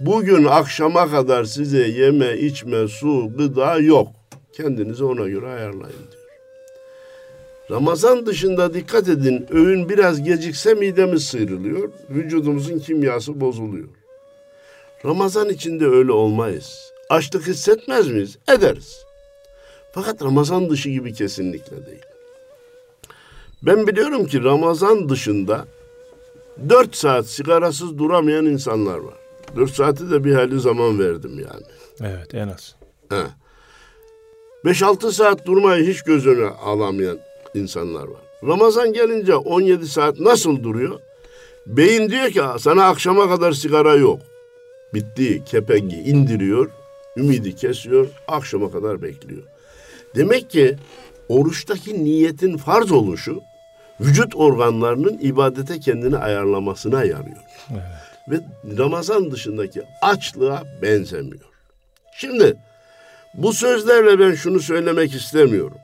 Bugün 0.00 0.44
akşama 0.44 1.10
kadar 1.10 1.44
size 1.44 1.88
yeme, 1.88 2.38
içme, 2.38 2.88
su, 2.88 3.30
gıda 3.36 3.78
yok. 3.78 4.08
Kendinizi 4.52 5.04
ona 5.04 5.28
göre 5.28 5.46
ayarlayın 5.46 6.06
diyor. 6.12 6.21
Ramazan 7.72 8.26
dışında 8.26 8.74
dikkat 8.74 9.08
edin 9.08 9.46
öğün 9.50 9.88
biraz 9.88 10.22
gecikse 10.22 10.74
midemiz 10.74 11.24
sıyrılıyor, 11.24 11.90
vücudumuzun 12.10 12.78
kimyası 12.78 13.40
bozuluyor. 13.40 13.88
Ramazan 15.04 15.48
içinde 15.48 15.86
öyle 15.86 16.12
olmayız. 16.12 16.92
Açlık 17.10 17.46
hissetmez 17.46 18.08
miyiz? 18.08 18.38
Ederiz. 18.48 19.04
Fakat 19.92 20.22
Ramazan 20.22 20.70
dışı 20.70 20.90
gibi 20.90 21.12
kesinlikle 21.12 21.86
değil. 21.86 22.02
Ben 23.62 23.86
biliyorum 23.86 24.26
ki 24.26 24.44
Ramazan 24.44 25.08
dışında 25.08 25.64
dört 26.68 26.96
saat 26.96 27.26
sigarasız 27.26 27.98
duramayan 27.98 28.46
insanlar 28.46 28.98
var. 28.98 29.14
Dört 29.56 29.70
saati 29.70 30.10
de 30.10 30.24
bir 30.24 30.34
hali 30.34 30.60
zaman 30.60 30.98
verdim 30.98 31.38
yani. 31.38 31.66
Evet 32.00 32.34
en 32.34 32.48
az. 32.48 32.76
He. 33.08 33.22
Beş 34.64 34.82
altı 34.82 35.12
saat 35.12 35.46
durmayı 35.46 35.86
hiç 35.86 36.02
gözüne 36.02 36.46
alamayan 36.46 37.18
insanlar 37.54 38.08
var. 38.08 38.20
Ramazan 38.46 38.92
gelince 38.92 39.34
17 39.34 39.88
saat 39.88 40.20
nasıl 40.20 40.62
duruyor? 40.62 41.00
Beyin 41.66 42.10
diyor 42.10 42.30
ki 42.30 42.40
sana 42.58 42.84
akşama 42.84 43.28
kadar 43.28 43.52
sigara 43.52 43.94
yok. 43.94 44.20
Bitti, 44.94 45.44
kepengi 45.44 45.96
indiriyor, 45.96 46.70
ümidi 47.16 47.56
kesiyor, 47.56 48.08
akşama 48.28 48.72
kadar 48.72 49.02
bekliyor. 49.02 49.42
Demek 50.14 50.50
ki 50.50 50.76
oruçtaki 51.28 52.04
niyetin 52.04 52.56
farz 52.56 52.92
oluşu 52.92 53.40
vücut 54.00 54.36
organlarının 54.36 55.18
ibadete 55.18 55.80
kendini 55.80 56.16
ayarlamasına 56.16 57.04
yarıyor. 57.04 57.42
Evet. 57.70 57.82
Ve 58.28 58.40
Ramazan 58.78 59.30
dışındaki 59.30 59.82
açlığa 60.02 60.62
benzemiyor. 60.82 61.44
Şimdi 62.16 62.56
bu 63.34 63.52
sözlerle 63.52 64.18
ben 64.18 64.34
şunu 64.34 64.60
söylemek 64.60 65.14
istemiyorum. 65.14 65.78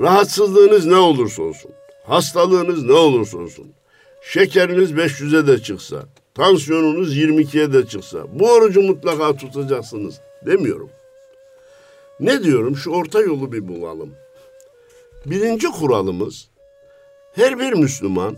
Rahatsızlığınız 0.00 0.86
ne 0.86 0.96
olursa 0.96 1.42
olsun, 1.42 1.70
hastalığınız 2.06 2.84
ne 2.84 2.92
olursa 2.92 3.38
olsun, 3.38 3.72
şekeriniz 4.22 4.92
500'e 4.92 5.46
de 5.46 5.62
çıksa, 5.62 6.04
tansiyonunuz 6.34 7.16
22'ye 7.16 7.72
de 7.72 7.86
çıksa, 7.86 8.18
bu 8.32 8.52
orucu 8.52 8.82
mutlaka 8.82 9.36
tutacaksınız 9.36 10.20
demiyorum. 10.46 10.90
Ne 12.20 12.42
diyorum? 12.42 12.76
Şu 12.76 12.90
orta 12.90 13.20
yolu 13.20 13.52
bir 13.52 13.68
bulalım. 13.68 14.14
Birinci 15.26 15.66
kuralımız, 15.66 16.48
her 17.34 17.58
bir 17.58 17.72
Müslüman 17.72 18.36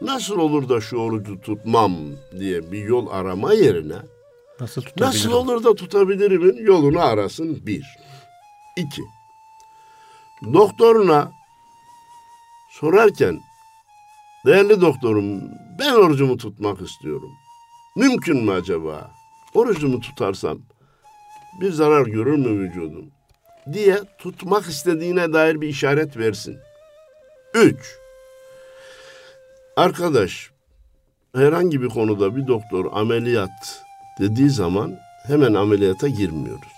nasıl 0.00 0.38
olur 0.38 0.68
da 0.68 0.80
şu 0.80 0.96
orucu 0.96 1.40
tutmam 1.40 1.96
diye 2.38 2.72
bir 2.72 2.84
yol 2.84 3.06
arama 3.10 3.52
yerine 3.52 3.96
nasıl, 4.60 4.82
nasıl 4.98 5.32
olur 5.32 5.64
da 5.64 5.74
tutabilirimin 5.74 6.56
yolunu 6.66 7.00
arasın 7.00 7.66
bir. 7.66 7.84
İki, 8.76 9.02
doktoruna 10.42 11.32
sorarken 12.70 13.40
değerli 14.46 14.80
doktorum 14.80 15.42
ben 15.78 15.92
orucumu 15.92 16.36
tutmak 16.36 16.80
istiyorum. 16.80 17.30
Mümkün 17.96 18.44
mü 18.44 18.52
acaba? 18.52 19.10
Orucumu 19.54 20.00
tutarsam 20.00 20.58
bir 21.60 21.72
zarar 21.72 22.06
görür 22.06 22.36
mü 22.36 22.60
vücudum? 22.60 23.16
diye 23.72 23.98
tutmak 24.18 24.66
istediğine 24.66 25.32
dair 25.32 25.60
bir 25.60 25.68
işaret 25.68 26.16
versin. 26.16 26.58
Üç, 27.54 27.98
arkadaş 29.76 30.50
herhangi 31.34 31.82
bir 31.82 31.88
konuda 31.88 32.36
bir 32.36 32.46
doktor 32.46 32.84
ameliyat 32.92 33.82
dediği 34.20 34.50
zaman 34.50 34.98
hemen 35.26 35.54
ameliyata 35.54 36.08
girmiyoruz. 36.08 36.75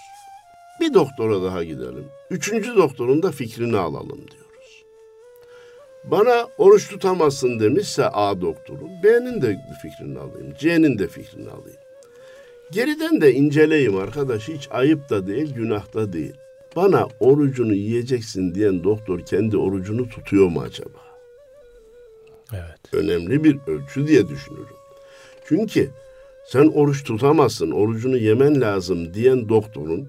Bir 0.80 0.94
doktora 0.94 1.42
daha 1.42 1.64
gidelim. 1.64 2.04
Üçüncü 2.30 2.76
doktorun 2.76 3.22
da 3.22 3.32
fikrini 3.32 3.76
alalım 3.76 4.18
diyoruz. 4.18 4.84
Bana 6.04 6.48
oruç 6.58 6.88
tutamazsın 6.88 7.60
demişse 7.60 8.08
A 8.08 8.40
doktoru, 8.40 8.88
B'nin 9.04 9.42
de 9.42 9.58
fikrini 9.82 10.18
alayım, 10.18 10.54
C'nin 10.58 10.98
de 10.98 11.08
fikrini 11.08 11.50
alayım. 11.50 11.78
Geriden 12.70 13.20
de 13.20 13.34
inceleyeyim 13.34 13.96
arkadaş, 13.96 14.48
hiç 14.48 14.68
ayıp 14.70 15.10
da 15.10 15.26
değil, 15.26 15.54
günah 15.54 15.94
da 15.94 16.12
değil. 16.12 16.34
Bana 16.76 17.08
orucunu 17.20 17.74
yiyeceksin 17.74 18.54
diyen 18.54 18.84
doktor 18.84 19.20
kendi 19.20 19.56
orucunu 19.56 20.08
tutuyor 20.08 20.48
mu 20.48 20.60
acaba? 20.60 20.98
Evet. 22.52 22.94
Önemli 22.94 23.44
bir 23.44 23.58
ölçü 23.66 24.06
diye 24.06 24.28
düşünürüm. 24.28 24.66
Çünkü 25.44 25.90
sen 26.46 26.66
oruç 26.66 27.04
tutamazsın, 27.04 27.70
orucunu 27.70 28.16
yemen 28.16 28.60
lazım 28.60 29.14
diyen 29.14 29.48
doktorun 29.48 30.08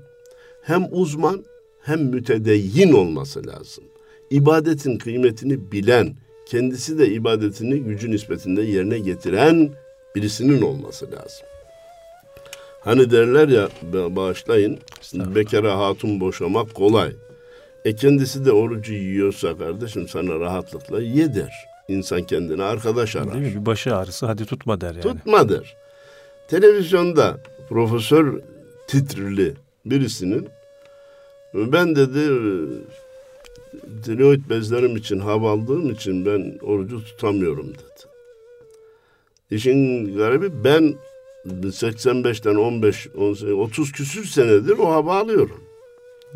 hem 0.61 0.87
uzman 0.91 1.45
hem 1.81 2.01
mütedeyyin 2.01 2.93
olması 2.93 3.47
lazım. 3.47 3.83
İbadetin 4.29 4.97
kıymetini 4.97 5.71
bilen, 5.71 6.15
kendisi 6.45 6.99
de 6.99 7.07
ibadetini 7.07 7.79
gücü 7.79 8.11
nispetinde 8.11 8.61
yerine 8.61 8.99
getiren 8.99 9.69
birisinin 10.15 10.61
olması 10.61 11.05
lazım. 11.11 11.47
Hani 12.81 13.11
derler 13.11 13.47
ya 13.47 13.69
bağışlayın 14.15 14.79
bekara 15.13 15.77
hatun 15.79 16.19
boşamak 16.19 16.73
kolay. 16.73 17.11
E 17.85 17.95
kendisi 17.95 18.45
de 18.45 18.51
orucu 18.51 18.93
yiyorsa 18.93 19.57
kardeşim 19.57 20.07
sana 20.07 20.39
rahatlıkla 20.39 21.01
ye 21.01 21.35
der. 21.35 21.53
İnsan 21.87 22.23
kendine 22.23 22.63
arkadaş 22.63 23.15
arar. 23.15 23.33
Değil 23.33 23.55
mi? 23.55 23.61
Bir 23.61 23.65
başı 23.65 23.95
ağrısı 23.95 24.25
hadi 24.25 24.45
tutma 24.45 24.81
der 24.81 24.91
yani. 24.91 25.01
Tutma 25.01 25.49
der. 25.49 25.75
Televizyonda 26.47 27.37
profesör 27.69 28.39
titrili 28.87 29.53
birisinin 29.89 30.47
ben 31.53 31.95
dedi 31.95 32.29
tiroid 34.05 34.49
bezlerim 34.49 34.95
için 34.95 35.19
hava 35.19 35.51
aldığım 35.51 35.89
için 35.89 36.25
ben 36.25 36.59
orucu 36.61 37.03
tutamıyorum 37.03 37.67
dedi. 37.67 38.09
İşin 39.51 40.17
garibi 40.17 40.63
ben 40.63 40.95
85'ten 41.47 42.55
15, 42.55 43.07
18, 43.17 43.53
30 43.53 43.91
küsür 43.91 44.25
senedir 44.25 44.77
o 44.77 44.91
hava 44.91 45.19
alıyorum. 45.19 45.61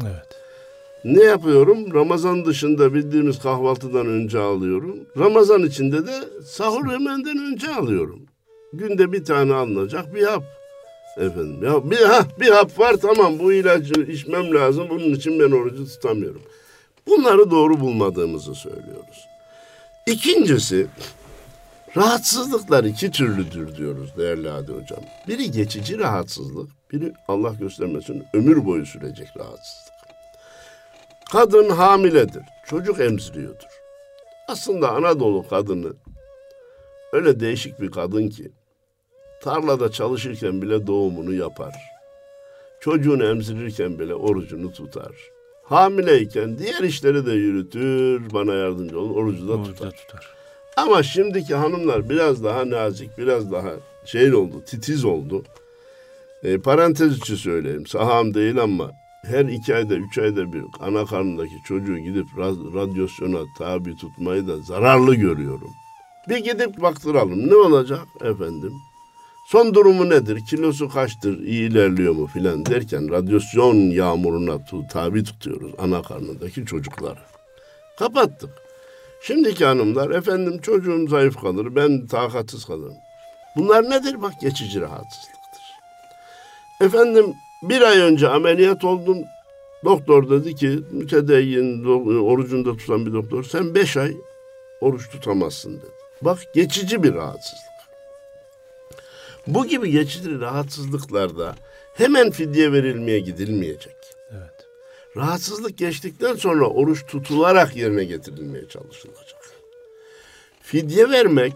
Evet. 0.01 0.43
Ne 1.03 1.23
yapıyorum? 1.23 1.93
Ramazan 1.93 2.45
dışında 2.45 2.93
bildiğimiz 2.93 3.39
kahvaltıdan 3.39 4.07
önce 4.07 4.39
alıyorum. 4.39 4.95
Ramazan 5.17 5.63
içinde 5.63 6.07
de 6.07 6.13
sahur 6.45 6.91
yemenden 6.91 7.37
önce 7.37 7.69
alıyorum. 7.75 8.21
Günde 8.73 9.11
bir 9.11 9.25
tane 9.25 9.53
alınacak 9.53 10.15
bir 10.15 10.23
hap. 10.23 10.43
Efendim 11.17 11.63
ya 11.63 11.91
bir, 11.91 12.01
ha, 12.01 12.25
bir 12.39 12.49
hap 12.49 12.79
var 12.79 12.95
tamam 13.01 13.39
bu 13.39 13.53
ilacı 13.53 14.01
içmem 14.01 14.53
lazım. 14.53 14.87
Bunun 14.89 15.15
için 15.15 15.39
ben 15.39 15.51
orucu 15.51 15.85
tutamıyorum. 15.87 16.41
Bunları 17.07 17.51
doğru 17.51 17.79
bulmadığımızı 17.79 18.55
söylüyoruz. 18.55 19.27
İkincisi 20.07 20.87
rahatsızlıklar 21.97 22.83
iki 22.83 23.11
türlüdür 23.11 23.75
diyoruz 23.75 24.13
değerli 24.17 24.49
Hadi 24.49 24.71
Hocam. 24.71 24.99
Biri 25.27 25.51
geçici 25.51 25.99
rahatsızlık, 25.99 26.69
biri 26.91 27.13
Allah 27.27 27.53
göstermesin 27.59 28.23
ömür 28.33 28.65
boyu 28.65 28.85
sürecek 28.85 29.27
rahatsızlık. 29.37 29.93
Kadın 31.31 31.69
hamiledir, 31.69 32.43
çocuk 32.67 32.99
emziriyordur. 32.99 33.67
Aslında 34.47 34.91
Anadolu 34.91 35.47
kadını 35.47 35.93
öyle 37.13 37.39
değişik 37.39 37.81
bir 37.81 37.91
kadın 37.91 38.29
ki 38.29 38.51
tarlada 39.43 39.91
çalışırken 39.91 40.61
bile 40.61 40.87
doğumunu 40.87 41.33
yapar. 41.33 41.73
Çocuğunu 42.79 43.25
emzirirken 43.25 43.99
bile 43.99 44.15
orucunu 44.15 44.73
tutar. 44.73 45.11
Hamileyken 45.63 46.57
diğer 46.57 46.83
işleri 46.83 47.25
de 47.25 47.31
yürütür, 47.31 48.33
bana 48.33 48.53
yardımcı 48.53 48.99
olun, 48.99 49.13
orucu 49.13 49.47
da 49.47 49.63
tutar. 49.63 49.91
tutar. 49.91 50.27
Ama 50.77 51.03
şimdiki 51.03 51.55
hanımlar 51.55 52.09
biraz 52.09 52.43
daha 52.43 52.69
nazik, 52.69 53.17
biraz 53.17 53.51
daha 53.51 53.69
şey 54.05 54.33
oldu, 54.33 54.63
titiz 54.65 55.05
oldu. 55.05 55.43
E, 56.43 56.57
parantez 56.57 57.17
içi 57.17 57.37
söyleyeyim, 57.37 57.87
saham 57.87 58.33
değil 58.33 58.61
ama 58.61 58.91
her 59.25 59.45
iki 59.45 59.75
ayda, 59.75 59.95
üç 59.95 60.17
ayda 60.17 60.53
bir 60.53 60.63
ana 60.79 61.05
karnındaki 61.05 61.55
çocuğu 61.67 61.97
gidip 61.97 62.27
radyasyona 62.75 63.39
tabi 63.57 63.95
tutmayı 63.95 64.47
da 64.47 64.57
zararlı 64.57 65.15
görüyorum. 65.15 65.71
Bir 66.29 66.37
gidip 66.37 66.81
baktıralım. 66.81 67.49
Ne 67.49 67.55
olacak 67.55 68.07
efendim? 68.21 68.73
Son 69.45 69.73
durumu 69.73 70.09
nedir? 70.09 70.39
Kilosu 70.49 70.89
kaçtır? 70.89 71.39
İyi 71.39 71.69
ilerliyor 71.69 72.13
mu 72.13 72.27
filan 72.27 72.65
derken 72.65 73.11
radyasyon 73.11 73.75
yağmuruna 73.75 74.59
tabi 74.91 75.23
tutuyoruz 75.23 75.71
ana 75.77 76.01
karnındaki 76.01 76.65
çocukları. 76.65 77.19
Kapattık. 77.99 78.49
Şimdiki 79.21 79.65
hanımlar 79.65 80.09
efendim 80.09 80.61
çocuğum 80.61 81.07
zayıf 81.09 81.41
kalır, 81.41 81.75
ben 81.75 82.07
takatsız 82.07 82.65
kalırım. 82.65 82.97
Bunlar 83.55 83.83
nedir? 83.89 84.21
Bak 84.21 84.33
geçici 84.41 84.81
rahatsızlıktır. 84.81 85.63
Efendim 86.81 87.33
bir 87.63 87.81
ay 87.81 87.97
önce 87.99 88.27
ameliyat 88.27 88.83
oldum. 88.83 89.17
Doktor 89.85 90.29
dedi 90.29 90.55
ki 90.55 90.79
mütedeyyin 90.91 91.85
orucunda 92.23 92.77
tutan 92.77 93.05
bir 93.05 93.13
doktor 93.13 93.43
sen 93.43 93.75
beş 93.75 93.97
ay 93.97 94.13
oruç 94.81 95.09
tutamazsın 95.09 95.77
dedi. 95.77 95.91
Bak 96.21 96.39
geçici 96.55 97.03
bir 97.03 97.13
rahatsızlık. 97.13 97.72
Bu 99.47 99.67
gibi 99.67 99.91
geçici 99.91 100.39
rahatsızlıklarda 100.39 101.55
hemen 101.93 102.31
fidye 102.31 102.71
verilmeye 102.71 103.19
gidilmeyecek. 103.19 103.95
Evet. 104.31 104.67
Rahatsızlık 105.17 105.77
geçtikten 105.77 106.35
sonra 106.35 106.67
oruç 106.67 107.05
tutularak 107.05 107.75
yerine 107.75 108.03
getirilmeye 108.03 108.67
çalışılacak. 108.67 109.41
Fidye 110.61 111.09
vermek 111.09 111.53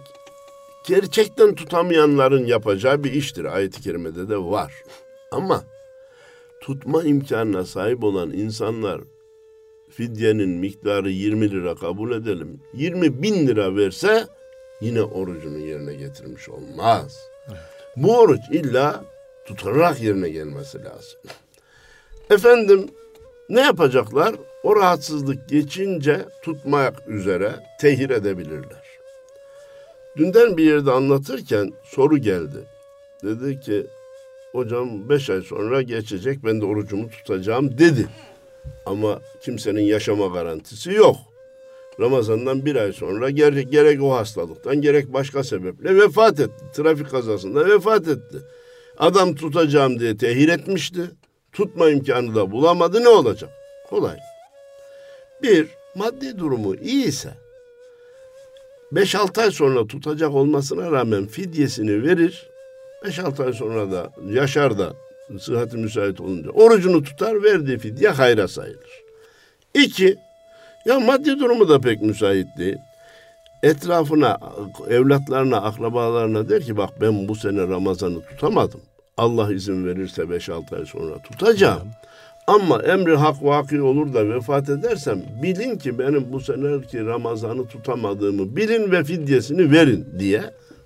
gerçekten 0.87 1.55
tutamayanların 1.55 2.45
yapacağı 2.45 3.03
bir 3.03 3.11
iştir. 3.11 3.45
Ayet-i 3.45 3.81
kerimede 3.81 4.29
de 4.29 4.37
var. 4.37 4.73
Ama 5.31 5.63
tutma 6.61 7.03
imkanına 7.03 7.65
sahip 7.65 8.03
olan 8.03 8.31
insanlar 8.31 9.01
fidyenin 9.89 10.49
miktarı 10.49 11.09
20 11.09 11.51
lira 11.51 11.75
kabul 11.75 12.11
edelim. 12.11 12.61
20 12.73 13.23
bin 13.23 13.47
lira 13.47 13.75
verse 13.75 14.27
yine 14.81 15.01
orucunu 15.01 15.57
yerine 15.57 15.93
getirmiş 15.93 16.49
olmaz. 16.49 17.29
Bu 17.97 18.19
oruç 18.19 18.41
illa 18.51 19.03
tutularak 19.45 20.01
yerine 20.01 20.29
gelmesi 20.29 20.83
lazım. 20.83 21.19
Efendim 22.29 22.87
ne 23.49 23.61
yapacaklar? 23.61 24.35
O 24.63 24.75
rahatsızlık 24.75 25.49
geçince 25.49 26.25
tutmak 26.43 27.07
üzere 27.07 27.55
tehir 27.81 28.09
edebilirler. 28.09 28.83
Dünden 30.17 30.57
bir 30.57 30.63
yerde 30.63 30.91
anlatırken 30.91 31.73
soru 31.83 32.17
geldi. 32.17 32.57
Dedi 33.23 33.59
ki 33.59 33.87
hocam 34.51 35.09
beş 35.09 35.29
ay 35.29 35.41
sonra 35.41 35.81
geçecek 35.81 36.39
ben 36.43 36.61
de 36.61 36.65
orucumu 36.65 37.09
tutacağım 37.09 37.77
dedi. 37.77 38.07
Ama 38.85 39.21
kimsenin 39.41 39.81
yaşama 39.81 40.27
garantisi 40.27 40.91
yok. 40.91 41.15
Ramazan'dan 41.99 42.65
bir 42.65 42.75
ay 42.75 42.93
sonra 42.93 43.29
gerek, 43.29 43.71
gerek 43.71 44.01
o 44.01 44.15
hastalıktan 44.15 44.81
gerek 44.81 45.13
başka 45.13 45.43
sebeple 45.43 45.95
vefat 45.95 46.39
etti. 46.39 46.65
Trafik 46.73 47.11
kazasında 47.11 47.65
vefat 47.65 48.07
etti. 48.07 48.37
Adam 48.97 49.35
tutacağım 49.35 49.99
diye 49.99 50.17
tehir 50.17 50.49
etmişti. 50.49 51.01
Tutma 51.53 51.89
imkanı 51.89 52.35
da 52.35 52.51
bulamadı 52.51 53.03
ne 53.03 53.09
olacak? 53.09 53.49
Kolay. 53.89 54.17
Bir, 55.43 55.67
maddi 55.95 56.39
durumu 56.39 56.75
iyiyse 56.75 57.29
5-6 58.93 59.41
ay 59.41 59.51
sonra 59.51 59.87
tutacak 59.87 60.35
olmasına 60.35 60.91
rağmen 60.91 61.25
fidyesini 61.25 62.03
verir. 62.03 62.49
5-6 63.05 63.45
ay 63.45 63.53
sonra 63.53 63.91
da 63.91 64.11
yaşar 64.29 64.77
da 64.77 64.93
sıhhati 65.39 65.77
müsait 65.77 66.21
olunca 66.21 66.49
orucunu 66.49 67.03
tutar 67.03 67.43
verdiği 67.43 67.77
fidye 67.77 68.09
hayra 68.09 68.47
sayılır. 68.47 69.03
İki, 69.73 70.17
ya 70.87 70.99
maddi 70.99 71.39
durumu 71.39 71.69
da 71.69 71.79
pek 71.79 72.01
müsait 72.01 72.47
değil. 72.57 72.77
Etrafına, 73.63 74.37
evlatlarına, 74.89 75.57
akrabalarına 75.57 76.49
der 76.49 76.63
ki 76.63 76.77
bak 76.77 76.89
ben 77.01 77.27
bu 77.27 77.35
sene 77.35 77.67
Ramazan'ı 77.67 78.21
tutamadım. 78.21 78.81
Allah 79.17 79.53
izin 79.53 79.85
verirse 79.85 80.21
5-6 80.21 80.79
ay 80.79 80.85
sonra 80.85 81.17
tutacağım. 81.17 81.87
Ama 82.47 82.83
emri 82.83 83.15
hak 83.15 83.43
vaki 83.43 83.81
olur 83.81 84.13
da 84.13 84.29
vefat 84.29 84.69
edersem 84.69 85.23
bilin 85.43 85.77
ki 85.77 85.99
benim 85.99 86.33
bu 86.33 86.39
seneki 86.39 87.05
Ramazan'ı 87.05 87.67
tutamadığımı 87.67 88.55
bilin 88.55 88.91
ve 88.91 89.03
fidyesini 89.03 89.71
verin 89.71 90.07
diye 90.19 90.43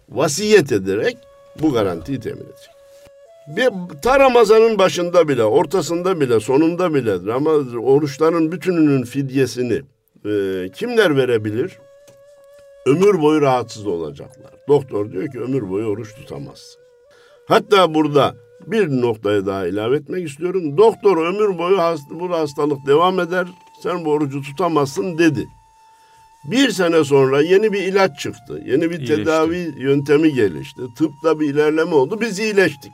vasiyet 0.10 0.72
ederek 0.72 1.18
bu 1.62 1.74
garantiyi 1.74 2.20
temin 2.20 2.42
edecek. 2.42 2.81
Bir, 3.48 3.70
ta 4.02 4.20
Ramazan'ın 4.20 4.78
başında 4.78 5.28
bile, 5.28 5.44
ortasında 5.44 6.22
bile, 6.22 6.40
sonunda 6.40 6.94
bile 6.94 7.26
Ramazan, 7.26 7.84
oruçların 7.84 8.52
bütününün 8.52 9.04
fidyesini 9.04 9.82
e, 10.26 10.70
kimler 10.76 11.18
verebilir? 11.18 11.78
Ömür 12.86 13.22
boyu 13.22 13.42
rahatsız 13.42 13.88
olacaklar. 13.88 14.52
Doktor 14.68 15.12
diyor 15.12 15.32
ki 15.32 15.40
ömür 15.40 15.70
boyu 15.70 15.86
oruç 15.86 16.16
tutamazsın. 16.16 16.82
Hatta 17.48 17.94
burada 17.94 18.36
bir 18.68 18.88
noktaya 19.02 19.46
daha 19.46 19.68
ilave 19.68 19.96
etmek 19.96 20.28
istiyorum. 20.30 20.78
Doktor 20.78 21.18
ömür 21.28 21.58
boyu 21.58 21.78
hast 21.78 22.10
bu 22.10 22.30
hastalık 22.32 22.88
devam 22.88 23.20
eder, 23.20 23.48
sen 23.84 24.06
bu 24.06 24.12
orucu 24.12 24.42
tutamazsın 24.42 25.18
dedi. 25.18 25.48
Bir 26.52 26.70
sene 26.70 27.04
sonra 27.04 27.42
yeni 27.42 27.74
bir 27.74 27.84
ilaç 27.84 28.20
çıktı. 28.20 28.62
Yeni 28.66 28.82
bir 28.82 29.00
İyileşti. 29.00 29.16
tedavi 29.16 29.74
yöntemi 29.78 30.34
gelişti. 30.34 30.82
Tıpta 30.98 31.40
bir 31.40 31.50
ilerleme 31.50 31.96
oldu. 31.96 32.22
Biz 32.22 32.40
iyileştik. 32.40 32.92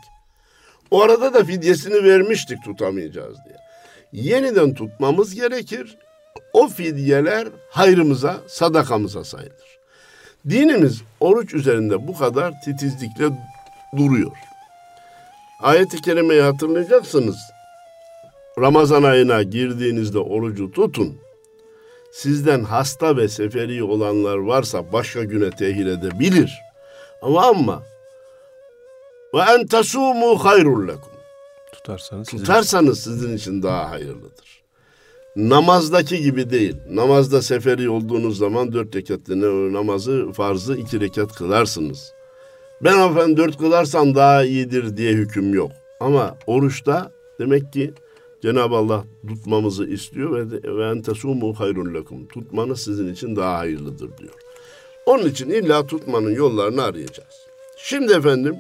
O 0.92 1.02
arada 1.02 1.34
da 1.34 1.44
fidyesini 1.44 2.04
vermiştik 2.04 2.64
tutamayacağız 2.64 3.38
diye. 3.46 3.58
Yeniden 4.12 4.74
tutmamız 4.74 5.36
gerekir. 5.36 5.98
O 6.54 6.68
fidyeler 6.68 7.48
hayrımıza, 7.70 8.38
sadakamıza 8.48 9.24
sayılır. 9.24 9.80
Dinimiz 10.50 11.02
oruç 11.20 11.54
üzerinde 11.54 12.08
bu 12.08 12.18
kadar 12.18 12.54
titizlikle 12.66 13.30
duruyor. 13.98 14.32
Ayet-i 15.62 16.02
kerimeyi 16.02 16.42
hatırlayacaksınız. 16.42 17.38
Ramazan 18.60 19.04
ayına 19.04 19.44
girdiğinizde 19.44 20.20
orucu 20.20 20.72
tutun. 20.72 21.18
Sizden 22.12 22.64
hasta 22.64 23.18
ve 23.18 23.28
seferi 23.28 23.84
olanlar 23.84 24.38
varsa 24.38 24.92
başka 24.94 25.24
güne 25.24 25.50
tehir 25.50 25.86
edebilir. 25.86 26.54
Ama 27.22 27.46
ama 27.48 27.84
ve 29.34 29.40
en 29.40 29.68
tasumu 29.68 30.46
hayrul 30.46 30.88
lekum. 30.88 31.12
Tutarsanız, 31.74 32.28
Tutarsanız 32.28 33.00
sizin... 33.00 33.18
sizin 33.18 33.38
için 33.38 33.64
daha 33.64 33.92
hayırlıdır. 33.92 34.64
Namazdaki 35.36 36.22
gibi 36.22 36.50
değil. 36.50 36.76
Namazda 36.90 37.42
seferi 37.42 37.90
olduğunuz 37.90 38.38
zaman 38.38 38.74
dört 38.74 38.96
rekatlı 38.96 39.74
namazı 39.74 40.32
farzı 40.32 40.78
iki 40.78 41.00
rekat 41.00 41.34
kılarsınız. 41.34 42.14
Ben 42.82 43.10
efendim 43.12 43.38
dört 43.38 43.58
kılarsam 43.58 44.16
daha 44.16 44.44
iyidir 44.44 44.98
diye 44.98 45.14
hüküm 45.14 45.54
yok. 45.54 45.72
Ama 46.00 46.38
oruçta 46.48 47.12
demek 47.40 47.74
ki 47.74 47.94
Cenab-ı 48.42 48.76
Allah 48.76 49.04
tutmamızı 49.28 49.86
istiyor 49.86 50.32
ve 50.52 50.78
ve 50.78 50.90
entesumu 50.90 51.54
hayrun 51.54 51.94
lekum. 51.94 52.28
Tutmanız 52.28 52.82
sizin 52.82 53.14
için 53.14 53.36
daha 53.36 53.58
hayırlıdır 53.58 54.18
diyor. 54.18 54.34
Onun 55.06 55.26
için 55.26 55.50
illa 55.50 55.88
tutmanın 55.88 56.36
yollarını 56.36 56.84
arayacağız. 56.84 57.36
Şimdi 57.78 58.14
efendim 58.14 58.56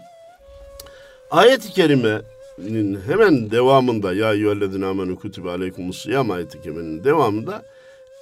ayet-i 1.31 1.69
kerimenin 1.69 2.99
hemen 3.07 3.51
devamında 3.51 4.13
ya 4.13 4.33
eyyühellezine 4.33 4.85
amenu 4.85 5.19
kutibe 5.19 5.49
aleykumus 5.49 6.03
siyam 6.03 6.31
ayet-i 6.31 6.61
kerimenin 6.61 7.03
devamında 7.03 7.65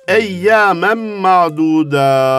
eyyamen 0.08 0.98
ma'dudat 0.98 2.36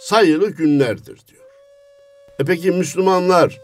sayılı 0.00 0.50
günlerdir 0.50 1.04
diyor. 1.28 1.42
E 2.40 2.44
peki 2.44 2.70
Müslümanlar 2.70 3.60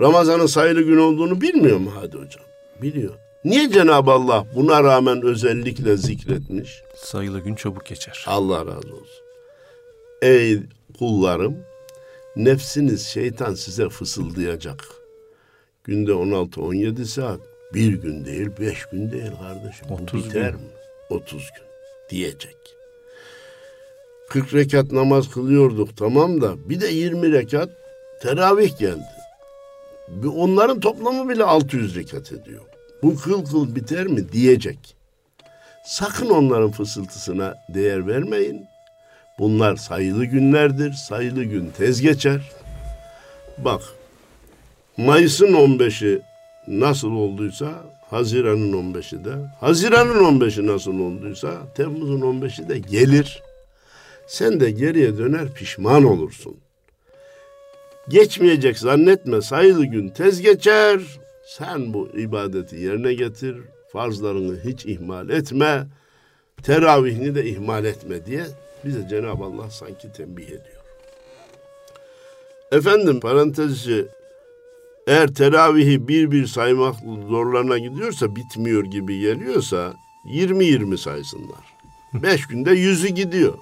Ramazan'ın 0.00 0.46
sayılı 0.46 0.82
gün 0.82 0.96
olduğunu 0.96 1.40
bilmiyor 1.40 1.78
mu 1.78 1.92
hadi 2.00 2.16
hocam? 2.16 2.44
Biliyor. 2.82 3.14
Niye 3.44 3.70
Cenab-ı 3.70 4.10
Allah 4.10 4.46
buna 4.54 4.84
rağmen 4.84 5.22
özellikle 5.22 5.96
zikretmiş? 5.96 6.82
Sayılı 6.94 7.40
gün 7.40 7.54
çabuk 7.54 7.86
geçer. 7.86 8.24
Allah 8.26 8.58
razı 8.58 8.94
olsun. 8.94 9.24
Ey 10.22 10.58
kullarım, 10.98 11.56
nefsiniz 12.44 13.06
şeytan 13.06 13.54
size 13.54 13.88
fısıldayacak. 13.88 14.84
Günde 15.84 16.10
16-17 16.12 17.04
saat, 17.04 17.40
bir 17.74 17.92
gün 17.92 18.24
değil, 18.24 18.48
beş 18.60 18.86
gün 18.86 19.10
değil 19.12 19.30
kardeşim. 19.42 19.90
30 19.90 20.24
Bu 20.24 20.28
biter 20.28 20.50
gün. 20.50 20.60
mi? 20.60 20.66
30 21.10 21.32
gün 21.38 21.64
diyecek. 22.10 22.56
40 24.28 24.54
rekat 24.54 24.92
namaz 24.92 25.30
kılıyorduk 25.30 25.96
tamam 25.96 26.40
da 26.40 26.68
bir 26.68 26.80
de 26.80 26.88
20 26.88 27.32
rekat 27.32 27.70
Teravih 28.22 28.78
geldi. 28.78 29.04
Onların 30.36 30.80
toplamı 30.80 31.28
bile 31.28 31.44
600 31.44 31.96
rekat 31.96 32.32
ediyor. 32.32 32.60
Bu 33.02 33.16
kıl 33.16 33.44
kıl 33.44 33.74
biter 33.74 34.06
mi 34.06 34.32
diyecek. 34.32 34.96
Sakın 35.86 36.30
onların 36.30 36.70
fısıltısına 36.70 37.54
değer 37.74 38.06
vermeyin. 38.06 38.64
Bunlar 39.40 39.76
sayılı 39.76 40.24
günlerdir. 40.24 40.92
Sayılı 40.92 41.44
gün 41.44 41.70
tez 41.78 42.00
geçer. 42.00 42.40
Bak 43.58 43.82
Mayıs'ın 44.96 45.52
15'i 45.52 46.22
nasıl 46.68 47.10
olduysa 47.10 47.72
Haziran'ın 48.10 48.72
15'i 48.72 49.24
de, 49.24 49.30
Haziran'ın 49.60 50.40
15'i 50.40 50.66
nasıl 50.66 51.00
olduysa 51.00 51.74
Temmuz'un 51.74 52.20
15'i 52.20 52.68
de 52.68 52.78
gelir. 52.78 53.42
Sen 54.26 54.60
de 54.60 54.70
geriye 54.70 55.18
döner 55.18 55.54
pişman 55.54 56.04
olursun. 56.04 56.56
Geçmeyecek 58.08 58.78
zannetme 58.78 59.42
sayılı 59.42 59.84
gün 59.84 60.08
tez 60.08 60.40
geçer. 60.40 61.00
Sen 61.46 61.94
bu 61.94 62.08
ibadeti 62.08 62.76
yerine 62.76 63.14
getir. 63.14 63.56
Farzlarını 63.92 64.60
hiç 64.64 64.86
ihmal 64.86 65.30
etme. 65.30 65.86
Teravihini 66.62 67.34
de 67.34 67.44
ihmal 67.46 67.84
etme 67.84 68.26
diye 68.26 68.44
bize 68.84 69.08
Cenab-ı 69.08 69.44
Allah 69.44 69.70
sanki 69.70 70.12
tembih 70.12 70.46
ediyor. 70.46 70.80
Efendim 72.72 73.20
parantezci 73.20 74.06
eğer 75.06 75.34
teravihi 75.34 76.08
bir 76.08 76.30
bir 76.30 76.46
saymak 76.46 76.94
zorlarına 77.28 77.78
gidiyorsa 77.78 78.36
bitmiyor 78.36 78.84
gibi 78.84 79.20
geliyorsa 79.20 79.94
20-20 80.26 80.98
saysınlar. 80.98 81.60
5 82.14 82.46
günde 82.46 82.70
yüzü 82.70 83.08
gidiyor. 83.08 83.54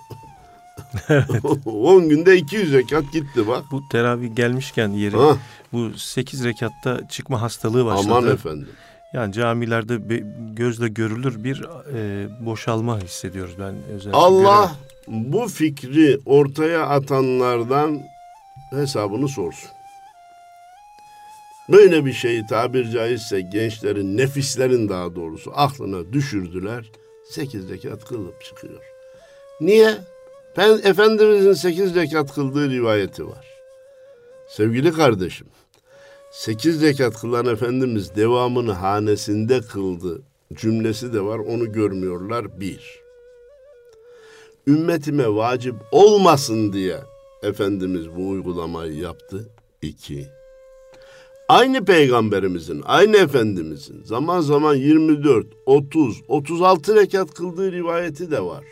10 1.67 2.09
günde 2.09 2.37
200 2.37 2.73
rekat 2.73 3.13
gitti 3.13 3.49
bak. 3.49 3.65
Bu 3.71 3.89
teravih 3.89 4.37
gelmişken 4.37 4.89
yeri 4.89 5.17
Ha. 5.17 5.37
bu 5.73 5.91
8 5.99 6.45
rekatta 6.45 7.09
çıkma 7.09 7.43
hastalığı 7.43 7.87
başladı. 7.87 8.15
Aman 8.15 8.31
efendim. 8.33 8.69
Yani 9.13 9.33
camilerde 9.33 10.25
gözle 10.53 10.89
görülür 10.89 11.45
bir 11.45 11.63
e, 11.95 12.29
boşalma 12.47 13.01
hissediyoruz 13.01 13.55
ben 13.59 13.75
özellikle. 13.95 14.19
Allah 14.19 14.73
bu 15.09 15.49
fikri 15.49 16.19
ortaya 16.27 16.87
atanlardan 16.87 18.03
hesabını 18.71 19.29
sorsun. 19.29 19.71
Böyle 21.69 22.05
bir 22.05 22.13
şeyi 22.13 22.47
tabir 22.47 22.91
caizse 22.91 23.41
gençlerin, 23.41 24.17
nefislerin 24.17 24.89
daha 24.89 25.15
doğrusu 25.15 25.53
aklına 25.55 26.13
düşürdüler. 26.13 26.91
Sekiz 27.31 27.71
rekat 27.71 28.05
kılıp 28.05 28.45
çıkıyor. 28.45 28.83
Niye? 29.61 29.95
Ben 30.57 30.81
Efendimizin 30.85 31.53
sekiz 31.53 31.95
rekat 31.95 32.35
kıldığı 32.35 32.71
rivayeti 32.71 33.29
var. 33.29 33.47
Sevgili 34.49 34.93
kardeşim, 34.93 35.47
sekiz 36.31 36.83
rekat 36.83 37.21
kılan 37.21 37.47
Efendimiz 37.47 38.17
devamını 38.17 38.73
hanesinde 38.73 39.61
kıldı 39.61 40.23
cümlesi 40.55 41.13
de 41.13 41.21
var. 41.21 41.39
Onu 41.39 41.73
görmüyorlar 41.73 42.61
bir. 42.61 43.08
Ümmetime 44.69 45.35
vacip 45.35 45.75
olmasın 45.93 46.73
diye 46.73 46.97
Efendimiz 47.43 48.17
bu 48.17 48.29
uygulamayı 48.29 48.95
yaptı. 48.95 49.49
iki. 49.83 50.27
Aynı 51.49 51.85
peygamberimizin, 51.85 52.83
aynı 52.85 53.17
efendimizin 53.17 54.05
zaman 54.05 54.41
zaman 54.41 54.75
24, 54.75 55.47
30, 55.67 56.23
36 56.29 56.97
rekat 56.97 57.35
kıldığı 57.35 57.73
rivayeti 57.73 58.31
de 58.31 58.41
var. 58.41 58.65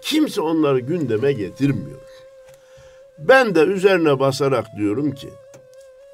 Kimse 0.00 0.40
onları 0.40 0.80
gündeme 0.80 1.32
getirmiyor. 1.32 2.00
Ben 3.18 3.54
de 3.54 3.60
üzerine 3.60 4.20
basarak 4.20 4.66
diyorum 4.78 5.12
ki, 5.12 5.28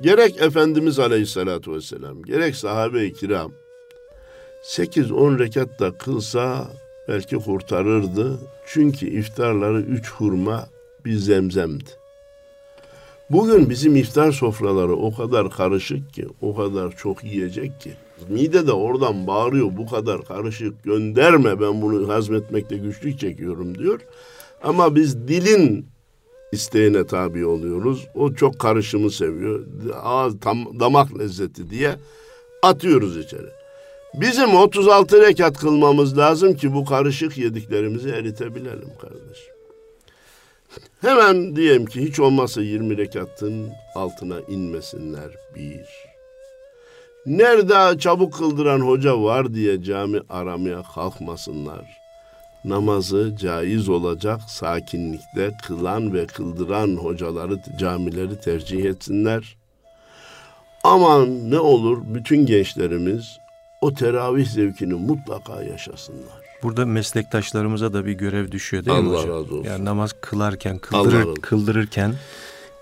gerek 0.02 0.40
Efendimiz 0.40 0.98
Aleyhisselatü 0.98 1.72
Vesselam, 1.72 2.22
gerek 2.22 2.56
sahabe-i 2.56 3.12
kiram, 3.12 3.52
8-10 4.62 5.38
rekat 5.38 5.80
da 5.80 5.98
kılsa 5.98 6.68
belki 7.08 7.36
kurtarırdı. 7.36 8.38
Çünkü 8.66 9.06
iftarları 9.06 9.80
üç 9.80 10.10
hurma 10.10 10.68
bir 11.04 11.16
zemzemdi. 11.16 11.90
Bugün 13.30 13.70
bizim 13.70 13.96
iftar 13.96 14.32
sofraları 14.32 14.96
o 14.96 15.14
kadar 15.14 15.50
karışık 15.50 16.14
ki, 16.14 16.26
o 16.40 16.56
kadar 16.56 16.96
çok 16.96 17.24
yiyecek 17.24 17.80
ki. 17.80 17.92
Mide 18.28 18.66
de 18.66 18.72
oradan 18.72 19.26
bağırıyor 19.26 19.76
bu 19.76 19.86
kadar 19.86 20.24
karışık 20.24 20.84
gönderme 20.84 21.60
ben 21.60 21.82
bunu 21.82 22.08
hazmetmekte 22.08 22.76
güçlük 22.76 23.18
çekiyorum 23.18 23.78
diyor. 23.78 24.00
Ama 24.62 24.94
biz 24.94 25.28
dilin 25.28 25.86
isteğine 26.52 27.06
tabi 27.06 27.46
oluyoruz. 27.46 28.06
O 28.14 28.34
çok 28.34 28.58
karışımı 28.58 29.10
seviyor. 29.10 29.66
Ağız, 30.02 30.40
tam, 30.40 30.80
damak 30.80 31.18
lezzeti 31.18 31.70
diye 31.70 31.96
atıyoruz 32.62 33.16
içeri. 33.16 33.55
Bizim 34.16 34.54
36 34.54 35.20
rekat 35.20 35.58
kılmamız 35.58 36.18
lazım 36.18 36.56
ki 36.56 36.74
bu 36.74 36.84
karışık 36.84 37.38
yediklerimizi 37.38 38.08
eritebilelim 38.08 38.90
kardeşim. 39.00 39.54
Hemen 41.00 41.56
diyelim 41.56 41.86
ki 41.86 42.04
hiç 42.04 42.20
olmazsa 42.20 42.62
20 42.62 42.96
rekatın 42.96 43.70
altına 43.94 44.40
inmesinler 44.48 45.30
bir. 45.54 45.86
Nerede 47.26 47.98
çabuk 47.98 48.34
kıldıran 48.34 48.80
hoca 48.80 49.22
var 49.22 49.54
diye 49.54 49.82
cami 49.82 50.20
aramaya 50.30 50.82
kalkmasınlar. 50.94 51.84
Namazı 52.64 53.36
caiz 53.36 53.88
olacak 53.88 54.40
sakinlikte 54.48 55.50
kılan 55.66 56.14
ve 56.14 56.26
kıldıran 56.26 56.96
hocaları 56.96 57.58
camileri 57.78 58.40
tercih 58.40 58.84
etsinler. 58.84 59.56
Aman 60.84 61.50
ne 61.50 61.58
olur 61.58 61.98
bütün 62.14 62.46
gençlerimiz 62.46 63.38
o 63.86 63.94
teravih 63.94 64.46
zevkini 64.46 64.94
mutlaka 64.94 65.62
yaşasınlar. 65.62 66.46
Burada 66.62 66.86
meslektaşlarımıza 66.86 67.92
da 67.92 68.06
bir 68.06 68.12
görev 68.12 68.50
düşüyor 68.52 68.84
değil 68.84 68.98
mi 68.98 69.08
Allah 69.08 69.18
hocam? 69.22 69.30
razı 69.30 69.54
olsun. 69.54 69.64
Yani 69.70 69.84
namaz 69.84 70.14
kılarken, 70.20 70.80
Allah 70.92 71.10
kıldırır, 71.10 71.34
kıldırırken 71.34 72.14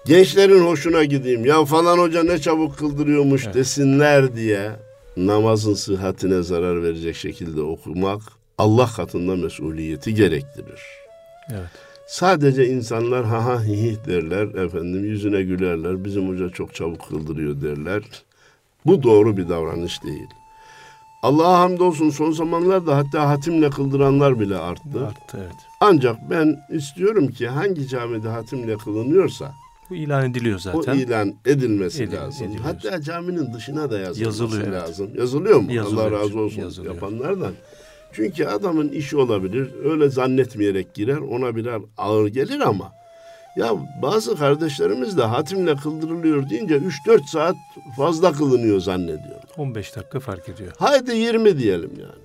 Gençlerin 0.07 0.61
hoşuna 0.67 1.05
gideyim. 1.05 1.45
Ya 1.45 1.65
falan 1.65 1.99
hoca 1.99 2.25
ne 2.25 2.39
çabuk 2.39 2.79
kıldırıyormuş 2.79 3.45
Evet. 3.45 3.55
desinler 3.55 4.37
diye 4.37 4.71
namazın 5.17 5.75
sıhhatine 5.75 6.43
zarar 6.43 6.83
verecek 6.83 7.17
şekilde 7.17 7.61
okumak 7.61 8.21
Allah 8.59 8.91
katında 8.97 9.37
mesuliyeti 9.37 10.15
gerektirir. 10.15 10.81
evet. 11.51 11.69
Sadece 12.07 12.67
insanlar 12.67 13.25
ha 13.25 13.45
ha 13.45 13.63
hi 13.65 13.77
hi 13.83 13.99
derler 14.07 14.65
efendim 14.65 15.05
yüzüne 15.05 15.43
gülerler. 15.43 16.05
Bizim 16.05 16.29
hoca 16.29 16.49
çok 16.51 16.75
çabuk 16.75 17.09
kıldırıyor 17.09 17.61
derler. 17.63 18.03
Bu 18.87 19.03
doğru 19.03 19.37
bir 19.37 19.49
davranış 19.49 20.03
değil. 20.05 20.27
Allah'a 21.25 21.61
hamdolsun 21.61 22.11
son 22.11 22.31
zamanlarda 22.31 22.97
hatta 22.97 23.29
hatimle 23.29 23.71
kıldıranlar 23.71 24.41
bile 24.41 24.57
arttı. 24.57 25.07
Arttı 25.07 25.39
evet. 25.39 25.55
Ancak 25.81 26.31
ben 26.31 26.57
istiyorum 26.71 27.29
ki 27.29 27.49
hangi 27.49 27.89
camide 27.89 28.29
hatimle 28.29 28.77
kılınıyorsa 28.77 29.53
Bu 29.91 29.95
ilan 29.95 30.31
ediliyor 30.31 30.59
zaten. 30.59 30.93
o 30.93 30.95
ilan 30.95 31.35
edilmesi 31.47 32.03
Edil- 32.03 32.17
lazım. 32.17 32.47
ediliyor. 32.47 32.65
Hatta 32.65 33.03
caminin 33.03 33.55
dışına 33.55 33.91
da 33.91 33.99
yazılması 33.99 34.23
Yazılıyor, 34.43 34.63
evet. 34.69 34.83
lazım. 34.83 35.11
Yazılıyor 35.19 35.61
mu? 35.61 35.73
Yazılıyor. 35.73 36.13
Allah 36.13 36.21
razı 36.21 36.39
olsun 36.41 36.61
Yazılıyor. 36.63 36.95
yapanlardan. 36.95 37.53
Çünkü 38.13 38.45
adamın 38.45 38.89
işi 38.89 39.17
olabilir. 39.17 39.71
Öyle 39.85 40.09
zannetmeyerek 40.09 40.95
girer. 40.95 41.17
Ona 41.19 41.57
birer 41.57 41.81
ağır 41.99 42.27
gelir 42.27 42.61
ama 42.61 42.93
ya 43.57 43.75
bazı 44.03 44.37
kardeşlerimiz 44.37 45.19
de 45.19 45.23
hatimle 45.23 45.77
kıldırılıyor 45.77 46.51
deyince 46.51 46.77
3-4 47.07 47.27
saat 47.33 47.57
fazla 47.97 48.33
kılınıyor 48.33 48.81
zannediyor. 48.81 49.41
15 49.57 49.97
dakika 49.97 50.21
fark 50.21 50.49
ediyor. 50.49 50.73
Haydi 50.79 51.17
20 51.17 51.59
diyelim 51.59 51.93
yani. 52.01 52.25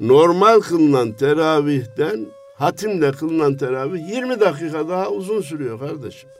Normal 0.00 0.60
kılınan 0.60 1.12
teravihten 1.12 2.26
hatimle 2.56 3.12
kılınan 3.12 3.56
teravih 3.56 4.08
20 4.08 4.40
dakika 4.40 4.88
daha 4.88 5.10
uzun 5.10 5.40
sürüyor 5.40 5.78
kardeşim. 5.78 6.30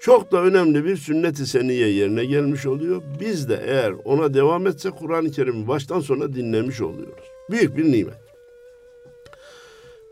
Çok 0.00 0.32
da 0.32 0.42
önemli 0.42 0.84
bir 0.84 0.96
sünnet-i 0.96 1.46
seniye 1.46 1.88
yerine 1.88 2.24
gelmiş 2.24 2.66
oluyor. 2.66 3.02
Biz 3.20 3.48
de 3.48 3.62
eğer 3.66 3.94
ona 4.04 4.34
devam 4.34 4.66
etsek 4.66 4.98
Kur'an-ı 4.98 5.30
Kerim'i 5.30 5.68
baştan 5.68 6.00
sona 6.00 6.32
dinlemiş 6.32 6.80
oluyoruz. 6.80 7.24
Büyük 7.50 7.76
bir 7.76 7.92
nimet. 7.92 8.14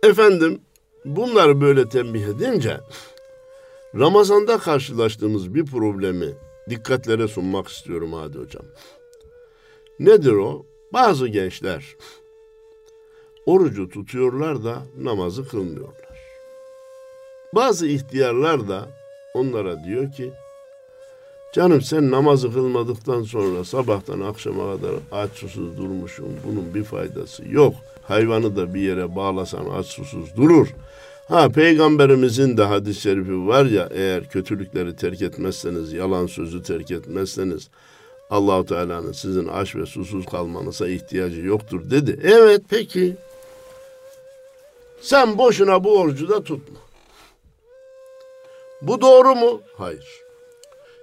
Efendim 0.03 0.61
bunları 1.05 1.61
böyle 1.61 1.89
tembih 1.89 2.23
edince 2.23 2.77
Ramazan'da 3.95 4.59
karşılaştığımız 4.59 5.55
bir 5.55 5.67
problemi 5.67 6.35
dikkatlere 6.71 7.29
sunmak 7.29 7.69
istiyorum 7.69 8.13
Hadi 8.13 8.39
Hocam. 8.39 8.63
Nedir 9.99 10.33
o? 10.33 10.67
Bazı 10.93 11.29
gençler 11.29 11.97
orucu 13.47 13.89
tutuyorlar 13.89 14.65
da 14.65 14.83
namazı 14.99 15.49
kılmıyorlar. 15.49 16.21
Bazı 17.55 17.87
ihtiyarlar 17.87 18.69
da 18.69 18.89
onlara 19.35 19.85
diyor 19.85 20.13
ki 20.13 20.33
canım 21.55 21.81
sen 21.81 22.11
namazı 22.11 22.53
kılmadıktan 22.53 23.23
sonra 23.23 23.65
sabahtan 23.65 24.21
akşama 24.21 24.77
kadar 24.77 24.93
aç 25.13 25.31
susuz 25.31 25.79
durmuşsun. 25.79 26.37
Bunun 26.47 26.75
bir 26.75 26.85
faydası 26.85 27.49
yok. 27.49 27.75
Hayvanı 28.03 28.57
da 28.57 28.75
bir 28.75 28.81
yere 28.81 29.17
bağlasan 29.17 29.65
aç 29.65 29.87
susuz 29.87 30.37
durur. 30.37 30.69
Ha 31.31 31.49
peygamberimizin 31.49 32.57
de 32.57 32.63
hadis-i 32.65 33.01
şerifi 33.01 33.47
var 33.47 33.65
ya 33.65 33.89
eğer 33.93 34.29
kötülükleri 34.29 34.97
terk 34.97 35.23
etmezseniz, 35.23 35.93
yalan 35.93 36.27
sözü 36.27 36.63
terk 36.63 36.91
etmezseniz 36.91 37.69
Allahu 38.31 38.67
Teala'nın 38.67 39.13
sizin 39.13 39.49
aç 39.49 39.77
ve 39.77 39.87
susuz 39.87 40.27
kalmanıza 40.27 40.89
ihtiyacı 40.89 41.41
yoktur 41.41 41.91
dedi. 41.91 42.21
Evet 42.23 42.63
peki. 42.69 43.17
Sen 45.01 45.39
boşuna 45.39 45.85
bu 45.85 45.99
orucu 45.99 46.29
da 46.29 46.43
tutma. 46.43 46.79
Bu 48.83 49.01
doğru 49.01 49.35
mu? 49.35 49.61
Hayır. 49.77 50.23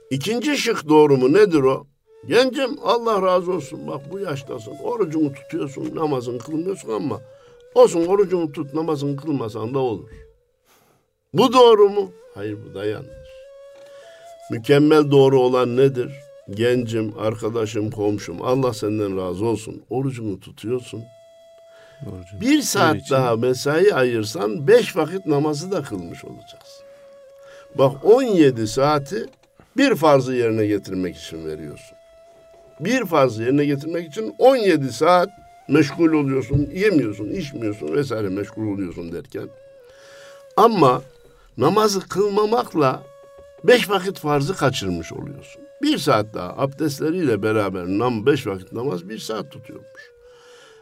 İkinci 0.10 0.58
şık 0.58 0.90
doğru 0.90 1.18
mu? 1.18 1.34
Nedir 1.34 1.62
o? 1.62 1.88
Gencim 2.28 2.78
Allah 2.84 3.22
razı 3.22 3.52
olsun 3.52 3.88
bak 3.88 4.02
bu 4.12 4.20
yaştasın. 4.20 4.76
Orucunu 4.84 5.34
tutuyorsun, 5.34 5.96
namazını 5.96 6.40
kılmıyorsun 6.40 6.90
ama 6.90 7.22
olsun 7.76 8.06
orucunu 8.06 8.52
tut, 8.52 8.74
namazını 8.74 9.18
kılmasan 9.18 9.74
da 9.74 9.80
olur. 9.80 10.10
Bu 11.34 11.54
doğru 11.54 11.90
mu? 11.90 12.12
Hayır 12.36 12.58
bu 12.66 12.74
da 12.76 12.86
yanlış. 12.86 13.28
Mükemmel 14.52 15.12
doğru 15.12 15.40
olan 15.40 15.78
nedir? 15.78 16.12
Gencim, 16.50 17.14
arkadaşım, 17.20 17.92
komşum 17.92 18.42
Allah 18.42 18.74
senden 18.74 19.18
razı 19.18 19.46
olsun. 19.46 19.84
Orucunu 19.90 20.40
tutuyorsun. 20.40 21.04
Orucunu 22.06 22.42
bir 22.42 22.62
saat 22.62 22.96
için... 22.96 23.16
daha 23.16 23.36
mesai 23.36 23.94
ayırsan 23.94 24.68
beş 24.68 24.96
vakit 24.96 25.26
namazı 25.26 25.72
da 25.72 25.82
kılmış 25.82 26.26
olacaksın. 26.26 26.86
Bak 27.76 28.06
17 28.06 28.68
saati 28.68 29.26
bir 29.78 29.96
farzı 29.96 30.34
yerine 30.34 30.66
getirmek 30.66 31.18
için 31.18 31.46
veriyorsun. 31.46 31.98
Bir 32.80 33.06
farzı 33.06 33.44
yerine 33.44 33.66
getirmek 33.66 34.08
için 34.08 34.36
17 34.38 34.94
saat 34.94 35.30
meşgul 35.70 36.14
oluyorsun, 36.14 36.70
yemiyorsun, 36.74 37.30
içmiyorsun 37.30 37.94
vesaire 37.94 38.30
meşgul 38.30 38.74
oluyorsun 38.74 39.12
derken. 39.12 39.50
Ama 40.58 41.02
namazı 41.58 42.00
kılmamakla 42.00 43.04
beş 43.64 43.90
vakit 43.90 44.20
farzı 44.20 44.56
kaçırmış 44.56 45.14
oluyorsun. 45.14 45.62
Bir 45.82 45.98
saat 45.98 46.34
daha 46.34 46.58
abdestleriyle 46.58 47.44
beraber 47.44 47.86
nam 47.86 48.26
beş 48.26 48.48
vakit 48.48 48.72
namaz 48.72 49.10
bir 49.10 49.20
saat 49.20 49.52
tutuyormuş. 49.52 50.12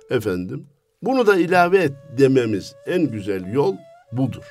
Efendim 0.10 0.67
bunu 1.02 1.28
da 1.28 1.36
ilave 1.36 1.78
et 1.78 1.93
dememiz 2.17 2.76
en 2.86 3.12
güzel 3.12 3.54
yol 3.54 3.76
budur. 4.12 4.43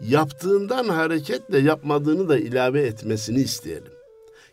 Yaptığından 0.00 0.88
hareketle 0.88 1.58
yapmadığını 1.58 2.28
da 2.28 2.38
ilave 2.38 2.82
etmesini 2.82 3.40
isteyelim. 3.40 3.92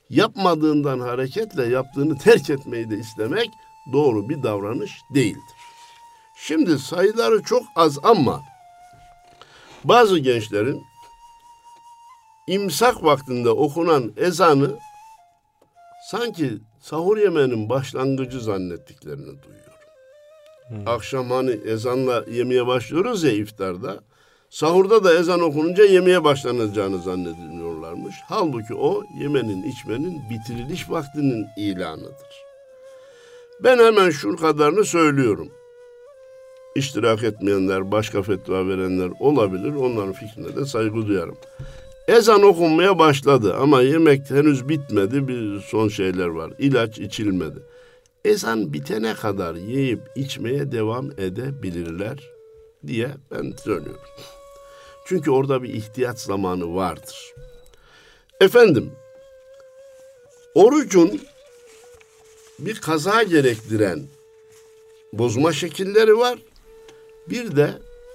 Yapmadığından 0.10 1.00
hareketle 1.00 1.66
yaptığını 1.66 2.18
terk 2.18 2.50
etmeyi 2.50 2.90
de 2.90 2.98
istemek 2.98 3.50
doğru 3.94 4.30
bir 4.30 4.44
davranış 4.44 4.92
değildir. 5.14 5.42
Şimdi 6.36 6.80
sayıları 6.80 7.44
çok 7.44 7.64
az 7.76 8.00
ama 8.04 8.42
bazı 9.84 10.20
gençlerin 10.20 10.84
imsak 12.48 13.04
vaktinde 13.04 13.50
okunan 13.50 14.14
ezanı 14.18 14.80
sanki 16.10 16.58
sahur 16.82 17.18
yemeğinin 17.18 17.70
başlangıcı 17.70 18.42
zannettiklerini 18.42 19.26
duyuyorum. 19.44 19.68
Hmm. 20.68 20.88
Akşam 20.88 21.32
hani 21.32 21.52
ezanla 21.52 22.24
yemeye 22.32 22.68
başlıyoruz 22.68 23.24
ya 23.24 23.32
iftarda. 23.32 24.00
Sahurda 24.50 25.04
da 25.04 25.14
ezan 25.14 25.42
okununca 25.42 25.86
yemeye 25.86 26.24
başlanacağını 26.24 27.02
zannediliyorlarmış. 27.02 28.16
Halbuki 28.28 28.74
o 28.74 29.04
yemenin 29.20 29.64
içmenin 29.64 30.22
bitiriliş 30.30 30.90
vaktinin 30.90 31.48
ilanıdır. 31.58 32.47
Ben 33.64 33.80
hemen 33.80 34.10
şu 34.10 34.36
kadarını 34.36 34.86
söylüyorum. 34.86 35.50
İştirak 36.76 37.24
etmeyenler, 37.24 37.92
başka 37.92 38.22
fetva 38.22 38.68
verenler 38.68 39.12
olabilir. 39.20 39.76
Onların 39.76 40.14
fikrine 40.14 40.56
de 40.56 40.66
saygı 40.66 41.08
duyarım. 41.08 41.38
Ezan 42.08 42.44
okunmaya 42.44 43.00
başladı 43.00 43.56
ama 43.56 43.82
yemek 43.82 44.30
henüz 44.30 44.70
bitmedi. 44.70 45.28
Bir 45.28 45.60
son 45.60 45.88
şeyler 45.88 46.28
var. 46.28 46.54
İlaç 46.60 47.00
içilmedi. 47.00 47.60
Ezan 48.26 48.74
bitene 48.74 49.14
kadar 49.14 49.56
yiyip 49.56 50.02
içmeye 50.16 50.72
devam 50.72 51.12
edebilirler 51.12 52.32
diye 52.88 53.10
ben 53.32 53.54
söylüyorum. 53.64 54.02
Çünkü 55.06 55.32
orada 55.32 55.64
bir 55.64 55.70
ihtiyaç 55.70 56.20
zamanı 56.20 56.76
vardır. 56.76 57.34
Efendim, 58.42 58.92
orucun 60.56 61.22
bir 62.60 62.82
kaza 62.82 63.24
gerektiren 63.24 64.04
bozma 65.14 65.54
şekilleri 65.54 66.18
var. 66.18 66.40
Bir 67.30 67.56
de 67.56 67.72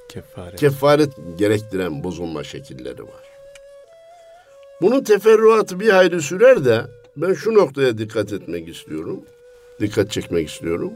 kefaret, 0.09 0.61
kefaret 0.61 1.11
gerektiren 1.39 2.05
bozulma 2.05 2.45
şekilleri 2.45 3.03
var. 3.03 3.25
Bunun 4.81 5.05
teferruatı 5.05 5.81
bir 5.81 5.89
hayli 5.89 6.23
sürer 6.23 6.65
de 6.65 6.83
ben 7.17 7.35
şu 7.35 7.55
noktaya 7.55 7.99
dikkat 7.99 8.33
etmek 8.33 8.69
istiyorum. 8.69 9.21
Dikkat 9.81 10.11
çekmek 10.11 10.49
istiyorum. 10.49 10.93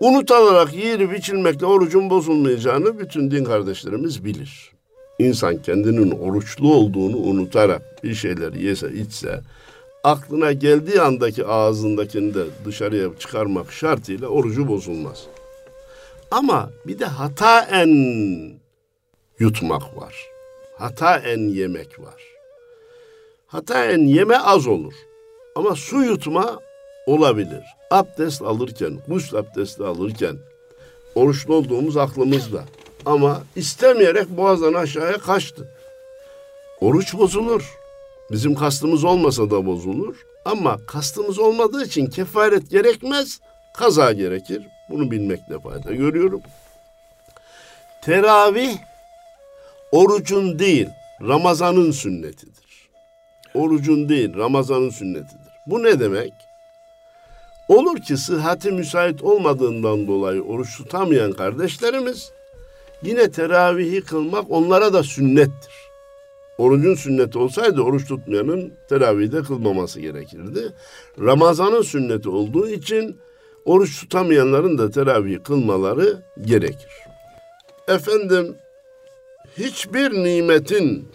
Unutularak 0.00 0.74
yiyip 0.74 1.18
içilmekle 1.18 1.66
orucun 1.66 2.10
bozulmayacağını 2.10 2.98
bütün 2.98 3.30
din 3.30 3.44
kardeşlerimiz 3.44 4.24
bilir. 4.24 4.72
İnsan 5.18 5.62
kendinin 5.62 6.10
oruçlu 6.10 6.74
olduğunu 6.74 7.16
unutarak 7.16 8.04
bir 8.04 8.14
şeyler 8.14 8.52
yese 8.52 8.92
içse 8.92 9.40
aklına 10.08 10.52
geldiği 10.52 11.00
andaki 11.00 11.46
ağzındakini 11.46 12.34
de 12.34 12.44
dışarıya 12.64 13.08
çıkarmak 13.18 13.72
şartıyla 13.72 14.28
orucu 14.28 14.68
bozulmaz. 14.68 15.24
Ama 16.30 16.70
bir 16.86 16.98
de 16.98 17.04
hataen 17.04 17.88
yutmak 19.38 19.96
var. 19.96 20.26
Hataen 20.78 21.38
yemek 21.38 22.00
var. 22.00 22.22
Hataen 23.46 24.00
yeme 24.00 24.36
az 24.36 24.66
olur. 24.66 24.94
Ama 25.54 25.74
su 25.74 26.02
yutma 26.02 26.60
olabilir. 27.06 27.64
Abdest 27.90 28.42
alırken, 28.42 28.98
gusül 29.08 29.38
abdesti 29.38 29.84
alırken 29.84 30.36
oruçlu 31.14 31.54
olduğumuz 31.54 31.96
aklımızda. 31.96 32.64
Ama 33.06 33.42
istemeyerek 33.56 34.28
boğazdan 34.28 34.74
aşağıya 34.74 35.18
kaçtı. 35.18 35.68
Oruç 36.80 37.14
bozulur. 37.14 37.78
Bizim 38.30 38.54
kastımız 38.54 39.04
olmasa 39.04 39.50
da 39.50 39.66
bozulur. 39.66 40.16
Ama 40.44 40.78
kastımız 40.86 41.38
olmadığı 41.38 41.84
için 41.84 42.06
kefaret 42.06 42.70
gerekmez, 42.70 43.40
kaza 43.74 44.12
gerekir. 44.12 44.62
Bunu 44.90 45.10
bilmekte 45.10 45.58
fayda 45.58 45.92
görüyorum. 45.92 46.40
Teravih 48.02 48.76
orucun 49.92 50.58
değil, 50.58 50.88
Ramazan'ın 51.20 51.90
sünnetidir. 51.90 52.88
Orucun 53.54 54.08
değil, 54.08 54.36
Ramazan'ın 54.36 54.90
sünnetidir. 54.90 55.52
Bu 55.66 55.82
ne 55.82 56.00
demek? 56.00 56.32
Olur 57.68 58.00
ki 58.00 58.16
sıhhati 58.16 58.70
müsait 58.70 59.22
olmadığından 59.22 60.06
dolayı 60.06 60.42
oruç 60.42 60.76
tutamayan 60.76 61.32
kardeşlerimiz 61.32 62.32
yine 63.02 63.30
teravihi 63.30 64.00
kılmak 64.00 64.50
onlara 64.50 64.92
da 64.92 65.02
sünnettir. 65.02 65.87
Orucun 66.58 66.94
sünneti 66.94 67.38
olsaydı 67.38 67.80
oruç 67.80 68.08
tutmayanın 68.08 68.72
teravihde 68.88 69.42
kılmaması 69.42 70.00
gerekirdi. 70.00 70.72
Ramazanın 71.20 71.82
sünneti 71.82 72.28
olduğu 72.28 72.68
için 72.68 73.16
oruç 73.64 74.00
tutamayanların 74.00 74.78
da 74.78 74.90
teravih 74.90 75.44
kılmaları 75.44 76.22
gerekir. 76.40 76.90
Efendim 77.88 78.56
hiçbir 79.58 80.10
nimetin 80.10 81.08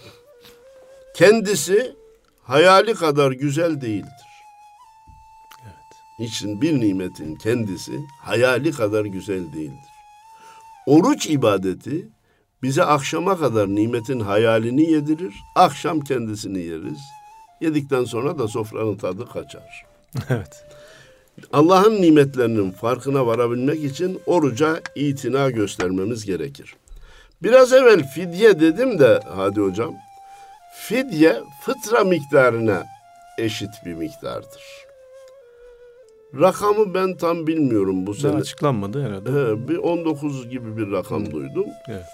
kendisi 1.15 1.95
hayali 2.43 2.93
kadar 2.93 3.31
güzel 3.31 3.81
değildir. 3.81 4.09
Evet. 5.63 5.75
Hiçbir 6.19 6.61
bir 6.61 6.79
nimetin 6.79 7.35
kendisi 7.35 7.99
hayali 8.21 8.71
kadar 8.71 9.05
güzel 9.05 9.53
değildir. 9.53 9.93
Oruç 10.85 11.27
ibadeti 11.27 12.07
bize 12.63 12.83
akşama 12.83 13.37
kadar 13.37 13.67
nimetin 13.67 14.19
hayalini 14.19 14.91
yedirir. 14.91 15.33
Akşam 15.55 15.99
kendisini 15.99 16.59
yeriz. 16.59 16.99
Yedikten 17.61 18.03
sonra 18.03 18.39
da 18.39 18.47
sofranın 18.47 18.95
tadı 18.95 19.25
kaçar. 19.25 19.85
Evet. 20.29 20.65
Allah'ın 21.53 22.01
nimetlerinin 22.01 22.71
farkına 22.71 23.27
varabilmek 23.27 23.83
için 23.83 24.21
oruca 24.25 24.81
itina 24.95 25.49
göstermemiz 25.49 26.25
gerekir. 26.25 26.75
Biraz 27.43 27.73
evvel 27.73 28.07
fidye 28.07 28.59
dedim 28.59 28.99
de 28.99 29.19
hadi 29.35 29.61
hocam. 29.61 29.93
Fidye 30.75 31.41
fıtra 31.61 32.03
miktarına 32.03 32.85
eşit 33.37 33.69
bir 33.85 33.93
miktardır. 33.93 34.63
Rakamı 36.39 36.93
ben 36.93 37.17
tam 37.17 37.47
bilmiyorum 37.47 38.07
bu 38.07 38.13
sene. 38.13 38.31
Daha 38.31 38.41
açıklanmadı 38.41 39.07
herhalde. 39.07 39.29
He, 39.29 39.67
bir 39.67 39.77
19 39.77 40.49
gibi 40.49 40.77
bir 40.77 40.91
rakam 40.91 41.25
Hı. 41.25 41.31
duydum. 41.31 41.65
Evet. 41.87 42.05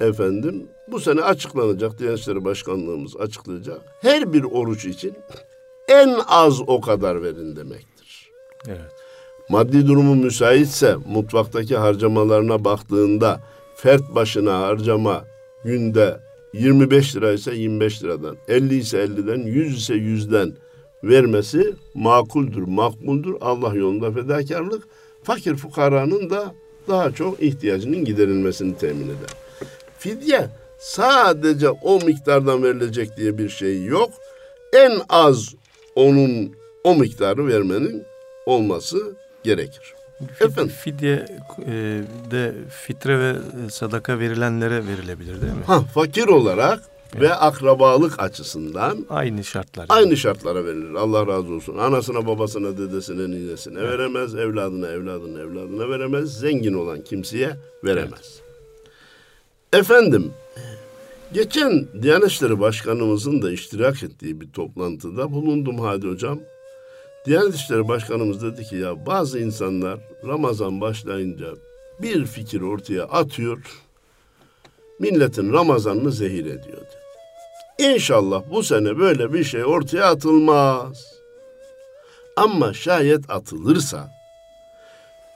Efendim 0.00 0.66
bu 0.88 1.00
sene 1.00 1.22
açıklanacak. 1.22 1.98
Diyanet 1.98 2.18
İşleri 2.18 2.44
Başkanlığımız 2.44 3.16
açıklayacak. 3.16 3.80
Her 4.00 4.32
bir 4.32 4.44
oruç 4.44 4.84
için 4.84 5.14
en 5.88 6.16
az 6.28 6.60
o 6.66 6.80
kadar 6.80 7.22
verin 7.22 7.56
demektir. 7.56 8.30
Evet. 8.68 8.92
Maddi 9.48 9.86
durumu 9.86 10.14
müsaitse 10.14 10.96
mutfaktaki 11.08 11.76
harcamalarına 11.76 12.64
baktığında 12.64 13.40
fert 13.76 14.14
başına 14.14 14.60
harcama 14.60 15.24
günde 15.64 16.20
25 16.52 17.16
lira 17.16 17.32
ise 17.32 17.54
25 17.54 18.02
liradan, 18.02 18.36
50 18.48 18.74
ise 18.74 19.04
50'den, 19.04 19.46
100 19.46 19.78
ise 19.78 19.94
100'den 19.94 20.52
vermesi 21.04 21.74
makuldür, 21.94 22.62
makbuldür. 22.62 23.34
Allah 23.40 23.74
yolunda 23.74 24.12
fedakarlık 24.12 24.82
fakir 25.22 25.54
fukaranın 25.54 26.30
da 26.30 26.54
daha 26.88 27.10
çok 27.10 27.42
ihtiyacının 27.42 28.04
giderilmesini 28.04 28.76
temin 28.76 29.04
eder. 29.04 29.41
Fidye 30.02 30.48
sadece 30.78 31.70
o 31.70 32.00
miktardan 32.00 32.62
verilecek 32.62 33.16
diye 33.16 33.38
bir 33.38 33.48
şey 33.48 33.84
yok. 33.84 34.10
En 34.72 35.00
az 35.08 35.54
onun 35.94 36.52
o 36.84 36.94
miktarı 36.94 37.46
vermenin 37.46 38.04
olması 38.46 39.16
gerekir. 39.42 39.94
Efendim? 40.40 40.72
Fidye 40.80 41.26
e, 41.66 42.00
de 42.30 42.54
fitre 42.70 43.18
ve 43.18 43.34
sadaka 43.70 44.18
verilenlere 44.18 44.86
verilebilir 44.86 45.40
değil 45.42 45.52
mi? 45.52 45.64
Ha, 45.66 45.80
fakir 45.94 46.26
olarak 46.26 46.80
evet. 47.12 47.22
ve 47.22 47.34
akrabalık 47.34 48.22
açısından 48.22 49.06
aynı 49.10 49.44
şartlar. 49.44 49.86
Aynı 49.88 50.16
şartlara 50.16 50.64
verilir. 50.64 50.94
Allah 50.94 51.26
razı 51.26 51.52
olsun. 51.52 51.78
Anasına, 51.78 52.26
babasına, 52.26 52.78
dedesine, 52.78 53.30
ninesine 53.30 53.78
evet. 53.78 53.90
veremez. 53.90 54.34
Evladına, 54.34 54.88
evladına, 54.88 55.40
evladına 55.40 55.88
veremez. 55.88 56.38
Zengin 56.38 56.74
olan 56.74 57.00
kimseye 57.00 57.56
veremez. 57.84 58.10
Evet. 58.12 58.41
Efendim, 59.72 60.32
geçen 61.32 61.86
Diyanet 62.02 62.30
İşleri 62.30 62.60
Başkanımızın 62.60 63.42
da 63.42 63.50
iştirak 63.52 64.02
ettiği 64.02 64.40
bir 64.40 64.52
toplantıda 64.52 65.32
bulundum 65.32 65.78
Hadi 65.78 66.08
Hocam. 66.08 66.38
Diyanet 67.26 67.54
İşleri 67.54 67.88
Başkanımız 67.88 68.42
dedi 68.42 68.64
ki 68.64 68.76
ya 68.76 69.06
bazı 69.06 69.38
insanlar 69.38 70.00
Ramazan 70.26 70.80
başlayınca 70.80 71.46
bir 72.02 72.26
fikir 72.26 72.60
ortaya 72.60 73.04
atıyor. 73.04 73.58
Milletin 74.98 75.52
Ramazanını 75.52 76.12
zehir 76.12 76.46
ediyor. 76.46 76.86
İnşallah 77.78 78.42
bu 78.50 78.62
sene 78.62 78.98
böyle 78.98 79.32
bir 79.32 79.44
şey 79.44 79.64
ortaya 79.64 80.04
atılmaz. 80.04 81.04
Ama 82.36 82.74
şayet 82.74 83.30
atılırsa 83.30 84.21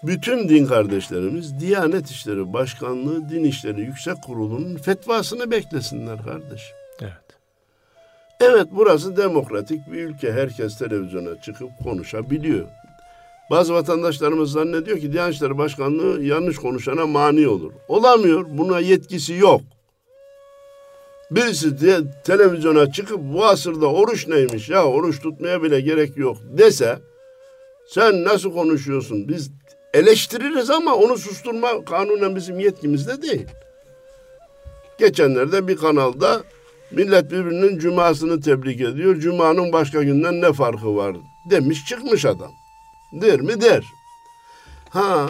bütün 0.07 0.49
din 0.49 0.67
kardeşlerimiz 0.67 1.61
Diyanet 1.61 2.11
İşleri 2.11 2.53
Başkanlığı 2.53 3.29
Din 3.29 3.45
İşleri 3.45 3.81
Yüksek 3.81 4.23
Kurulu'nun 4.27 4.77
fetvasını 4.77 5.51
beklesinler 5.51 6.25
kardeşim. 6.25 6.77
Evet. 7.01 7.13
Evet 8.41 8.67
burası 8.73 9.17
demokratik 9.17 9.93
bir 9.93 10.05
ülke. 10.05 10.33
Herkes 10.33 10.79
televizyona 10.79 11.41
çıkıp 11.41 11.71
konuşabiliyor. 11.85 12.67
Bazı 13.51 13.75
vatandaşlarımız 13.75 14.53
zannediyor 14.53 14.99
ki 14.99 15.13
Diyanet 15.13 15.35
İşleri 15.35 15.59
Başkanlığı 15.59 16.23
yanlış 16.23 16.57
konuşana 16.57 17.07
mani 17.07 17.49
olur. 17.49 17.73
Olamıyor. 17.89 18.47
Buna 18.49 18.81
yetkisi 18.81 19.35
yok. 19.35 19.61
Birisi 21.31 21.81
de, 21.81 22.23
televizyona 22.25 22.93
çıkıp 22.93 23.19
bu 23.21 23.47
asırda 23.47 23.87
oruç 23.87 24.29
neymiş 24.29 24.69
ya 24.69 24.85
oruç 24.85 25.21
tutmaya 25.21 25.63
bile 25.63 25.81
gerek 25.81 26.17
yok 26.17 26.37
dese 26.59 26.99
sen 27.89 28.25
nasıl 28.25 28.53
konuşuyorsun? 28.53 29.29
Biz 29.29 29.51
eleştiririz 29.97 30.71
ama 30.71 30.95
onu 30.95 31.19
susturma 31.19 31.85
kanunen 31.85 32.37
bizim 32.37 32.61
yetkimizde 32.61 33.23
değil. 33.23 33.47
Geçenlerde 34.99 35.69
bir 35.69 35.77
kanalda 35.77 36.43
Millet 36.91 37.31
birbirinin 37.31 37.79
cumasını 37.79 38.41
tebrik 38.41 38.81
ediyor. 38.81 39.17
Cuma'nın 39.17 39.73
başka 39.73 40.03
günden 40.03 40.41
ne 40.41 40.53
farkı 40.53 40.97
var 40.97 41.17
demiş 41.51 41.87
çıkmış 41.89 42.25
adam. 42.25 42.51
Der 43.13 43.41
mi 43.41 43.61
der. 43.61 43.85
Ha 44.91 45.29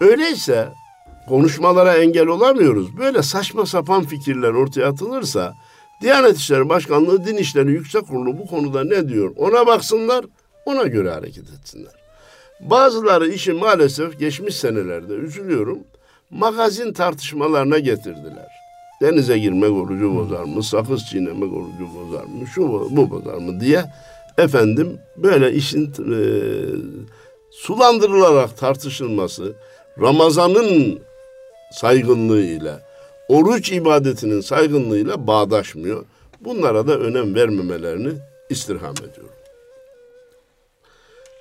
öyleyse 0.00 0.68
konuşmalara 1.28 1.96
engel 1.96 2.26
olamıyoruz. 2.26 2.96
Böyle 2.98 3.22
saçma 3.22 3.66
sapan 3.66 4.04
fikirler 4.04 4.50
ortaya 4.50 4.86
atılırsa 4.86 5.54
Diyanet 6.02 6.36
İşleri 6.36 6.68
Başkanlığı 6.68 7.26
Din 7.26 7.36
İşleri 7.36 7.70
Yüksek 7.72 8.06
Kurulu 8.06 8.38
bu 8.38 8.46
konuda 8.46 8.84
ne 8.84 9.08
diyor? 9.08 9.32
Ona 9.36 9.66
baksınlar, 9.66 10.24
ona 10.66 10.82
göre 10.82 11.10
hareket 11.10 11.44
etsinler. 11.60 11.99
Bazıları 12.60 13.28
işi 13.28 13.52
maalesef 13.52 14.18
geçmiş 14.18 14.56
senelerde 14.56 15.12
üzülüyorum 15.12 15.78
magazin 16.30 16.92
tartışmalarına 16.92 17.78
getirdiler. 17.78 18.48
Denize 19.02 19.38
girmek 19.38 19.70
orucu 19.70 20.16
bozar 20.16 20.44
mı? 20.44 20.62
Sakız 20.62 21.06
çiğnemek 21.06 21.52
orucu 21.52 21.88
bozar 21.94 22.24
mı? 22.24 22.46
Şu 22.54 22.62
bu 22.90 23.10
bozar 23.10 23.34
mı 23.34 23.60
diye 23.60 23.84
efendim 24.38 24.98
böyle 25.16 25.52
işin 25.52 25.86
e, 25.86 26.20
sulandırılarak 27.50 28.56
tartışılması 28.56 29.52
Ramazan'ın 30.00 31.00
saygınlığıyla 31.72 32.80
oruç 33.28 33.72
ibadetinin 33.72 34.40
saygınlığıyla 34.40 35.26
bağdaşmıyor. 35.26 36.04
Bunlara 36.40 36.86
da 36.86 36.98
önem 36.98 37.34
vermemelerini 37.34 38.12
istirham 38.50 38.94
ediyorum. 38.96 39.34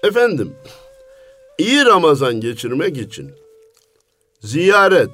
Efendim, 0.03 0.55
iyi 1.59 1.85
Ramazan 1.85 2.41
geçirmek 2.41 2.97
için 2.97 3.31
ziyaret, 4.41 5.09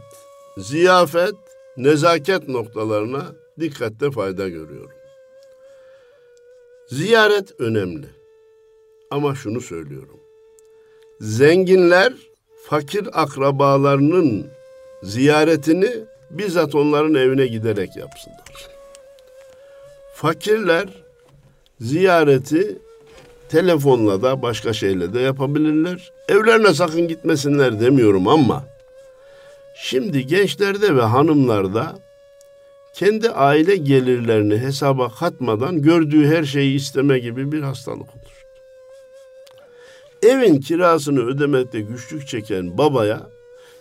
ziyafet 0.58 1.36
nezaket 1.78 2.48
noktalarına 2.48 3.26
dikkatte 3.60 4.12
fayda 4.12 4.50
görüyorum. 4.50 4.92
Ziyaret 6.90 7.60
önemli. 7.60 8.08
Ama 9.12 9.36
şunu 9.36 9.62
söylüyorum. 9.62 10.20
Zenginler 11.22 12.14
fakir 12.64 13.24
akrabalarının 13.24 14.48
ziyaretini 15.04 15.92
bizzat 16.32 16.76
onların 16.76 17.14
evine 17.16 17.48
giderek 17.48 17.98
yapsınlar. 17.98 18.70
Fakirler 20.14 20.90
ziyareti 21.80 22.78
telefonla 23.50 24.22
da 24.22 24.42
başka 24.42 24.74
şeyle 24.74 25.14
de 25.14 25.20
yapabilirler. 25.20 26.12
Evlerine 26.30 26.74
sakın 26.74 27.08
gitmesinler 27.08 27.80
demiyorum 27.80 28.28
ama 28.28 28.76
Şimdi 29.78 30.28
gençlerde 30.28 30.96
ve 30.96 31.02
hanımlarda 31.02 32.00
kendi 32.94 33.30
aile 33.30 33.76
gelirlerini 33.76 34.58
hesaba 34.58 35.10
katmadan 35.10 35.82
gördüğü 35.82 36.28
her 36.28 36.44
şeyi 36.44 36.76
isteme 36.76 37.20
gibi 37.20 37.52
bir 37.52 37.62
hastalık 37.62 38.02
olur. 38.02 38.46
Evin 40.24 40.60
kirasını 40.60 41.26
ödemekte 41.26 41.82
güçlük 41.82 42.28
çeken 42.28 42.78
babaya 42.78 43.30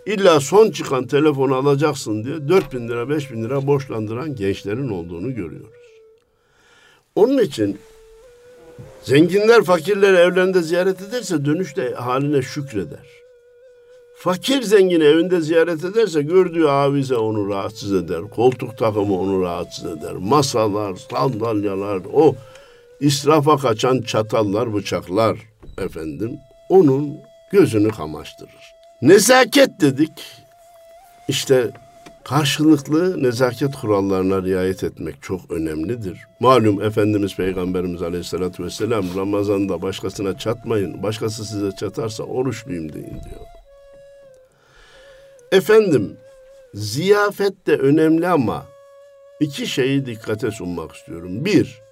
illa 0.07 0.41
son 0.41 0.71
çıkan 0.71 1.07
telefonu 1.07 1.55
alacaksın 1.55 2.25
diye 2.25 2.49
4 2.49 2.73
bin 2.73 2.89
lira 2.89 3.09
5 3.09 3.33
bin 3.33 3.45
lira 3.45 3.67
borçlandıran 3.67 4.37
gençlerin 4.37 4.89
olduğunu 4.89 5.35
görüyoruz. 5.35 5.85
Onun 7.15 7.39
için 7.39 7.79
zenginler 9.03 9.63
fakirleri 9.63 10.17
evlerinde 10.17 10.63
ziyaret 10.63 11.03
ederse 11.03 11.45
dönüşte 11.45 11.95
haline 11.95 12.43
şükreder. 12.43 13.15
Fakir 14.19 14.63
zengin 14.63 15.01
evinde 15.01 15.41
ziyaret 15.41 15.85
ederse 15.85 16.23
gördüğü 16.23 16.65
avize 16.65 17.17
onu 17.17 17.49
rahatsız 17.49 17.93
eder. 17.93 18.21
Koltuk 18.21 18.79
takımı 18.79 19.21
onu 19.21 19.43
rahatsız 19.43 19.85
eder. 19.85 20.13
Masalar, 20.13 20.97
sandalyalar, 20.97 22.03
o 22.13 22.35
israfa 23.01 23.57
kaçan 23.57 24.01
çatallar, 24.01 24.75
bıçaklar 24.75 25.39
efendim 25.79 26.39
onun 26.69 27.17
gözünü 27.53 27.91
kamaştırır. 27.91 28.75
Nezaket 29.03 29.81
dedik. 29.81 30.13
İşte 31.29 31.71
karşılıklı 32.25 33.23
nezaket 33.23 33.77
kurallarına 33.77 34.43
riayet 34.43 34.85
etmek 34.85 35.23
çok 35.23 35.51
önemlidir. 35.51 36.19
Malum 36.41 36.83
Efendimiz 36.83 37.37
Peygamberimiz 37.37 38.03
Aleyhisselatü 38.03 38.65
Vesselam 38.65 39.05
Ramazan'da 39.17 39.83
başkasına 39.83 40.39
çatmayın, 40.39 41.03
başkası 41.03 41.45
size 41.45 41.71
çatarsa 41.77 42.23
oruçluyum 42.23 42.93
deyin 42.93 43.11
diyor. 43.11 43.41
Efendim, 45.53 46.17
ziyafet 46.75 47.67
de 47.67 47.77
önemli 47.77 48.29
ama 48.29 48.67
iki 49.41 49.67
şeyi 49.67 50.07
dikkate 50.07 50.51
sunmak 50.51 50.93
istiyorum. 50.93 51.45
Bir, 51.45 51.83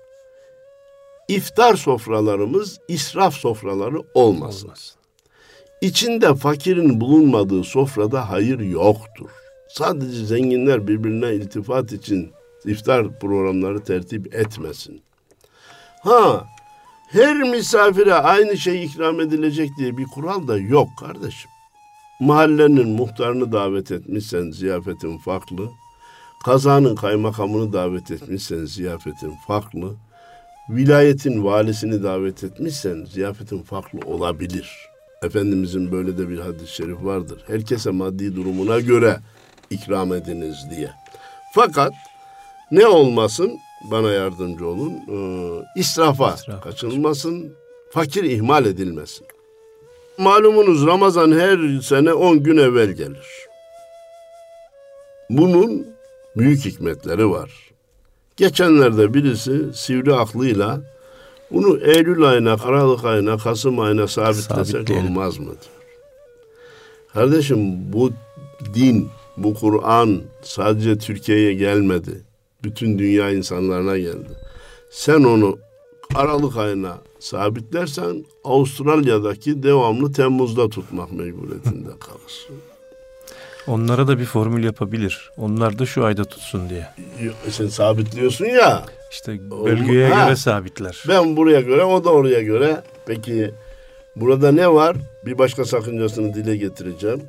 iftar 1.28 1.76
sofralarımız 1.76 2.80
israf 2.88 3.34
sofraları 3.34 3.98
olmasın. 4.14 4.66
olmasın. 4.66 4.98
İçinde 5.80 6.34
fakirin 6.34 7.00
bulunmadığı 7.00 7.64
sofrada 7.64 8.30
hayır 8.30 8.60
yoktur. 8.60 9.30
Sadece 9.72 10.24
zenginler 10.24 10.88
birbirine 10.88 11.34
iltifat 11.34 11.92
için 11.92 12.30
iftar 12.64 13.18
programları 13.20 13.84
tertip 13.84 14.34
etmesin. 14.34 15.02
Ha, 16.02 16.46
her 17.08 17.36
misafire 17.36 18.14
aynı 18.14 18.56
şey 18.58 18.84
ikram 18.84 19.20
edilecek 19.20 19.70
diye 19.78 19.96
bir 19.96 20.04
kural 20.04 20.48
da 20.48 20.58
yok 20.58 20.88
kardeşim. 21.00 21.50
Mahallenin 22.20 22.88
muhtarını 22.88 23.52
davet 23.52 23.92
etmişsen 23.92 24.50
ziyafetin 24.50 25.18
farklı. 25.18 25.70
Kazanın 26.44 26.94
kaymakamını 26.94 27.72
davet 27.72 28.10
etmişsen 28.10 28.64
ziyafetin 28.64 29.34
farklı. 29.46 29.94
Vilayetin 30.70 31.44
valisini 31.44 32.02
davet 32.02 32.44
etmişsen 32.44 33.04
ziyafetin 33.04 33.62
farklı 33.62 33.98
olabilir. 34.06 34.70
Efendimizin 35.22 35.92
böyle 35.92 36.18
de 36.18 36.28
bir 36.28 36.38
hadis-i 36.38 36.74
şerif 36.74 37.04
vardır. 37.04 37.44
Herkese 37.46 37.90
maddi 37.90 38.36
durumuna 38.36 38.80
göre 38.80 39.18
ikram 39.72 40.12
ediniz 40.14 40.66
diye. 40.70 40.90
Fakat 41.54 41.92
ne 42.70 42.86
olmasın 42.86 43.58
bana 43.90 44.10
yardımcı 44.10 44.66
olun. 44.66 44.92
Ee, 44.92 45.80
israfa 45.80 46.34
İsraf. 46.34 46.62
kaçınılmasın, 46.62 47.52
fakir 47.90 48.24
ihmal 48.24 48.66
edilmesin. 48.66 49.26
Malumunuz 50.18 50.86
Ramazan 50.86 51.32
her 51.32 51.80
sene 51.80 52.12
10 52.12 52.42
gün 52.42 52.56
evvel 52.56 52.88
gelir. 52.90 53.26
Bunun 55.30 55.86
büyük 56.36 56.64
hikmetleri 56.64 57.30
var. 57.30 57.50
Geçenlerde 58.36 59.14
birisi 59.14 59.74
sivri 59.74 60.14
aklıyla 60.14 60.80
bunu 61.50 61.78
Eylül 61.78 62.22
ayına, 62.24 62.52
Aralık 62.52 63.04
ayına, 63.04 63.36
Kasım 63.38 63.78
ayına 63.80 64.08
sabitlesek 64.08 64.66
Sabitleyelim. 64.66 65.06
olmaz 65.06 65.38
mı 65.38 65.44
diyor. 65.46 65.82
Kardeşim 67.14 67.92
bu 67.92 68.10
din, 68.74 69.08
bu 69.42 69.54
Kur'an 69.54 70.20
sadece 70.42 70.98
Türkiye'ye 70.98 71.54
gelmedi. 71.54 72.20
Bütün 72.64 72.98
dünya 72.98 73.30
insanlarına 73.30 73.98
geldi. 73.98 74.28
Sen 74.90 75.24
onu 75.24 75.58
Aralık 76.14 76.56
ayına 76.56 76.98
sabitlersen 77.18 78.24
Avustralya'daki 78.44 79.62
devamlı 79.62 80.12
Temmuz'da 80.12 80.68
tutmak 80.68 81.12
mecburiyetinde 81.12 81.88
kalırsın. 81.88 82.56
Onlara 83.66 84.08
da 84.08 84.18
bir 84.18 84.24
formül 84.24 84.64
yapabilir. 84.64 85.30
Onlar 85.36 85.78
da 85.78 85.86
şu 85.86 86.04
ayda 86.04 86.24
tutsun 86.24 86.68
diye. 86.70 86.86
Sen 87.50 87.66
sabitliyorsun 87.66 88.44
ya. 88.44 88.82
İşte 89.10 89.50
bölgeye 89.64 90.08
Ha. 90.08 90.24
göre 90.24 90.36
sabitler. 90.36 91.04
Ben 91.08 91.36
buraya 91.36 91.60
göre, 91.60 91.84
o 91.84 92.04
da 92.04 92.10
oraya 92.10 92.42
göre. 92.42 92.82
Peki 93.06 93.50
burada 94.16 94.52
ne 94.52 94.72
var? 94.72 94.96
Bir 95.26 95.38
başka 95.38 95.64
sakıncasını 95.64 96.34
dile 96.34 96.56
getireceğim. 96.56 97.22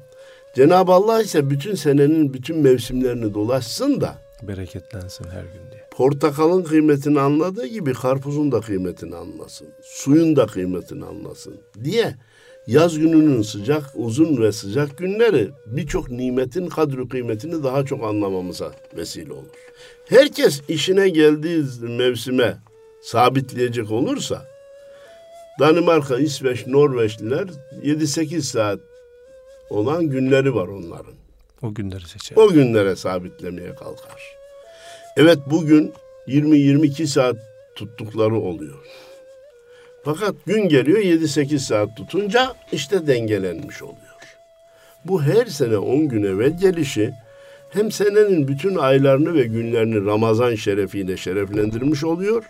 Cenab-ı 0.53 0.91
Allah 0.91 1.21
ise 1.21 1.49
bütün 1.49 1.75
senenin 1.75 2.33
bütün 2.33 2.57
mevsimlerini 2.57 3.33
dolaşsın 3.33 4.01
da 4.01 4.15
Bereketlensin 4.41 5.25
her 5.25 5.41
gün 5.41 5.71
diye. 5.71 5.87
portakalın 5.91 6.63
kıymetini 6.63 7.19
anladığı 7.19 7.65
gibi 7.65 7.93
karpuzun 7.93 8.51
da 8.51 8.61
kıymetini 8.61 9.15
anlasın. 9.15 9.67
Suyun 9.83 10.35
da 10.35 10.45
kıymetini 10.45 11.05
anlasın 11.05 11.55
diye 11.83 12.15
yaz 12.67 12.99
gününün 12.99 13.41
sıcak, 13.41 13.83
uzun 13.95 14.41
ve 14.41 14.51
sıcak 14.51 14.97
günleri 14.97 15.49
birçok 15.65 16.11
nimetin 16.11 16.67
kadri 16.67 17.09
kıymetini 17.09 17.63
daha 17.63 17.85
çok 17.85 18.03
anlamamıza 18.03 18.71
vesile 18.97 19.33
olur. 19.33 19.47
Herkes 20.05 20.61
işine 20.67 21.09
geldiği 21.09 21.63
mevsime 21.81 22.57
sabitleyecek 23.01 23.91
olursa 23.91 24.45
Danimarka, 25.59 26.19
İsveç, 26.19 26.67
Norveçliler 26.67 27.47
7-8 27.83 28.41
saat 28.41 28.79
olan 29.69 30.07
günleri 30.07 30.55
var 30.55 30.67
onların 30.67 31.13
O 31.61 31.73
günleri 31.73 32.07
seçer. 32.07 32.37
o 32.37 32.49
günlere 32.49 32.95
sabitlemeye 32.95 33.75
kalkar. 33.75 34.21
Evet 35.17 35.37
bugün 35.51 35.93
20-22 36.27 37.07
saat 37.07 37.35
tuttukları 37.75 38.35
oluyor. 38.35 38.85
Fakat 40.03 40.35
gün 40.45 40.69
geliyor 40.69 40.99
7-8 40.99 41.59
saat 41.59 41.97
tutunca 41.97 42.53
işte 42.71 43.07
dengelenmiş 43.07 43.81
oluyor. 43.81 43.97
Bu 45.05 45.23
her 45.23 45.45
sene 45.45 45.77
10 45.77 46.09
gün 46.09 46.23
evvel 46.23 46.59
gelişi 46.59 47.13
hem 47.69 47.91
senenin 47.91 48.47
bütün 48.47 48.75
aylarını 48.75 49.33
ve 49.33 49.43
günlerini 49.43 50.05
Ramazan 50.05 50.55
şerefiyle 50.55 51.17
şereflendirmiş 51.17 52.03
oluyor 52.03 52.43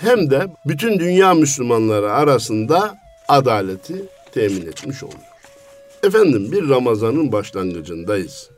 hem 0.00 0.30
de 0.30 0.46
bütün 0.66 0.98
dünya 0.98 1.34
Müslümanları 1.34 2.12
arasında 2.12 2.98
adaleti 3.28 4.02
temin 4.32 4.66
etmiş 4.66 5.02
oluyor. 5.02 5.27
Efendim 6.02 6.52
bir 6.52 6.68
Ramazan'ın 6.68 7.32
başlangıcındayız. 7.32 8.50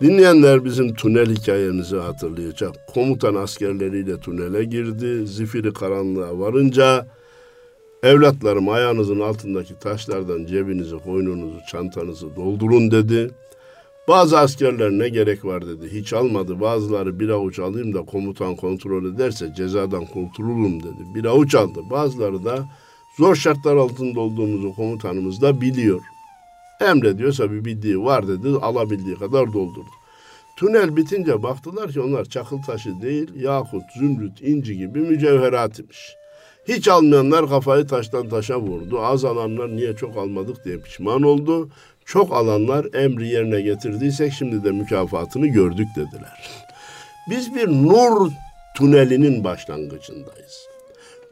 Dinleyenler 0.00 0.64
bizim 0.64 0.94
tünel 0.94 1.36
hikayemizi 1.36 1.96
hatırlayacak. 1.96 2.86
Komutan 2.94 3.34
askerleriyle 3.34 4.20
tünele 4.20 4.64
girdi. 4.64 5.26
Zifiri 5.26 5.72
karanlığa 5.72 6.38
varınca 6.38 7.06
evlatlarım 8.02 8.68
ayağınızın 8.68 9.20
altındaki 9.20 9.78
taşlardan 9.78 10.46
cebinizi, 10.46 10.96
koynunuzu, 10.98 11.58
çantanızı 11.70 12.36
doldurun 12.36 12.90
dedi. 12.90 13.30
Bazı 14.08 14.38
askerler 14.38 14.90
ne 14.90 15.08
gerek 15.08 15.44
var 15.44 15.66
dedi. 15.66 15.88
Hiç 15.92 16.12
almadı. 16.12 16.60
Bazıları 16.60 17.20
bir 17.20 17.28
avuç 17.28 17.58
alayım 17.58 17.94
da 17.94 18.02
komutan 18.02 18.56
kontrol 18.56 19.14
ederse 19.14 19.54
cezadan 19.56 20.06
kurtulurum 20.06 20.82
dedi. 20.82 21.14
Bir 21.14 21.24
avuç 21.24 21.54
aldı. 21.54 21.80
Bazıları 21.90 22.44
da 22.44 22.64
zor 23.18 23.36
şartlar 23.36 23.76
altında 23.76 24.20
olduğumuzu 24.20 24.74
komutanımız 24.74 25.42
da 25.42 25.60
biliyor. 25.60 26.00
Emrediyorsa 26.80 27.50
bir 27.52 27.64
bildiği 27.64 28.02
var 28.02 28.28
dedi. 28.28 28.48
Alabildiği 28.48 29.16
kadar 29.16 29.52
doldurdu. 29.52 29.90
Tünel 30.56 30.96
bitince 30.96 31.42
baktılar 31.42 31.92
ki 31.92 32.00
onlar 32.00 32.24
çakıl 32.24 32.62
taşı 32.62 33.02
değil, 33.02 33.34
yakut, 33.34 33.82
zümrüt, 33.98 34.42
inci 34.42 34.76
gibi 34.78 34.98
mücevherat 34.98 35.78
imiş. 35.78 36.16
Hiç 36.68 36.88
almayanlar 36.88 37.48
kafayı 37.48 37.86
taştan 37.86 38.28
taşa 38.28 38.60
vurdu. 38.60 39.00
Az 39.00 39.24
alanlar 39.24 39.76
niye 39.76 39.96
çok 39.96 40.16
almadık 40.16 40.64
diye 40.64 40.78
pişman 40.78 41.22
oldu. 41.22 41.70
Çok 42.04 42.32
alanlar 42.32 42.86
emri 42.94 43.28
yerine 43.28 43.60
getirdiysek 43.60 44.32
şimdi 44.32 44.64
de 44.64 44.70
mükafatını 44.70 45.46
gördük 45.46 45.88
dediler. 45.96 46.50
Biz 47.30 47.54
bir 47.54 47.68
nur 47.68 48.30
tünelinin 48.76 49.44
başlangıcındayız. 49.44 50.73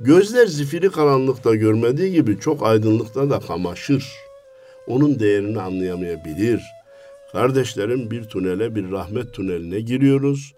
Gözler 0.04 0.46
zifiri 0.46 0.90
karanlıkta 0.90 1.54
görmediği 1.54 2.12
gibi 2.12 2.40
çok 2.40 2.62
aydınlıkta 2.62 3.30
da 3.30 3.40
kamaşır. 3.40 4.12
Onun 4.86 5.18
değerini 5.18 5.60
anlayamayabilir. 5.60 6.60
Kardeşlerim 7.32 8.10
bir 8.10 8.24
tünele, 8.24 8.74
bir 8.74 8.90
rahmet 8.90 9.34
tüneline 9.34 9.80
giriyoruz. 9.80 10.54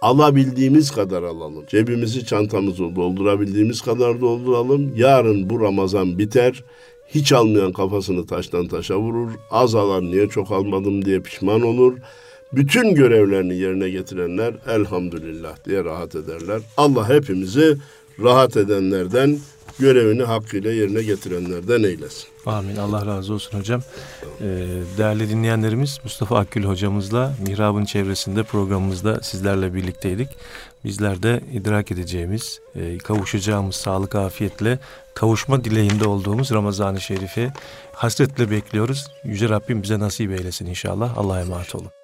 Alabildiğimiz 0.00 0.90
kadar 0.90 1.22
alalım. 1.22 1.64
Cebimizi, 1.66 2.26
çantamızı 2.26 2.96
doldurabildiğimiz 2.96 3.80
kadar 3.80 4.20
dolduralım. 4.20 4.96
Yarın 4.96 5.50
bu 5.50 5.60
Ramazan 5.60 6.18
biter. 6.18 6.64
Hiç 7.08 7.32
almayan 7.32 7.72
kafasını 7.72 8.26
taştan 8.26 8.68
taşa 8.68 8.98
vurur. 8.98 9.30
Az 9.50 9.74
alan 9.74 10.04
niye 10.04 10.28
çok 10.28 10.52
almadım 10.52 11.04
diye 11.04 11.20
pişman 11.20 11.62
olur. 11.62 11.98
Bütün 12.52 12.94
görevlerini 12.94 13.56
yerine 13.56 13.90
getirenler 13.90 14.54
elhamdülillah 14.68 15.64
diye 15.64 15.84
rahat 15.84 16.14
ederler. 16.14 16.60
Allah 16.76 17.08
hepimizi 17.08 17.76
rahat 18.22 18.56
edenlerden, 18.56 19.38
görevini 19.78 20.22
hakkıyla 20.22 20.72
yerine 20.72 21.02
getirenlerden 21.02 21.82
eylesin. 21.82 22.28
Amin. 22.46 22.76
Allah 22.76 23.06
razı 23.06 23.34
olsun 23.34 23.58
hocam. 23.58 23.82
Ee, 24.40 24.44
değerli 24.98 25.28
dinleyenlerimiz 25.28 25.98
Mustafa 26.04 26.38
Akgül 26.38 26.64
hocamızla 26.64 27.34
Mihrab'ın 27.46 27.84
çevresinde 27.84 28.42
programımızda 28.42 29.20
sizlerle 29.22 29.74
birlikteydik. 29.74 30.28
Bizler 30.84 31.22
de 31.22 31.40
idrak 31.52 31.92
edeceğimiz, 31.92 32.60
e, 32.74 32.98
kavuşacağımız 32.98 33.76
sağlık 33.76 34.14
afiyetle 34.14 34.78
kavuşma 35.14 35.64
dileğinde 35.64 36.08
olduğumuz 36.08 36.50
Ramazan-ı 36.50 37.00
Şerif'i 37.00 37.52
hasretle 37.92 38.50
bekliyoruz. 38.50 39.06
Yüce 39.24 39.48
Rabbim 39.48 39.82
bize 39.82 39.98
nasip 39.98 40.30
eylesin 40.30 40.66
inşallah. 40.66 41.18
Allah'a 41.18 41.40
emanet 41.40 41.74
olun. 41.74 41.97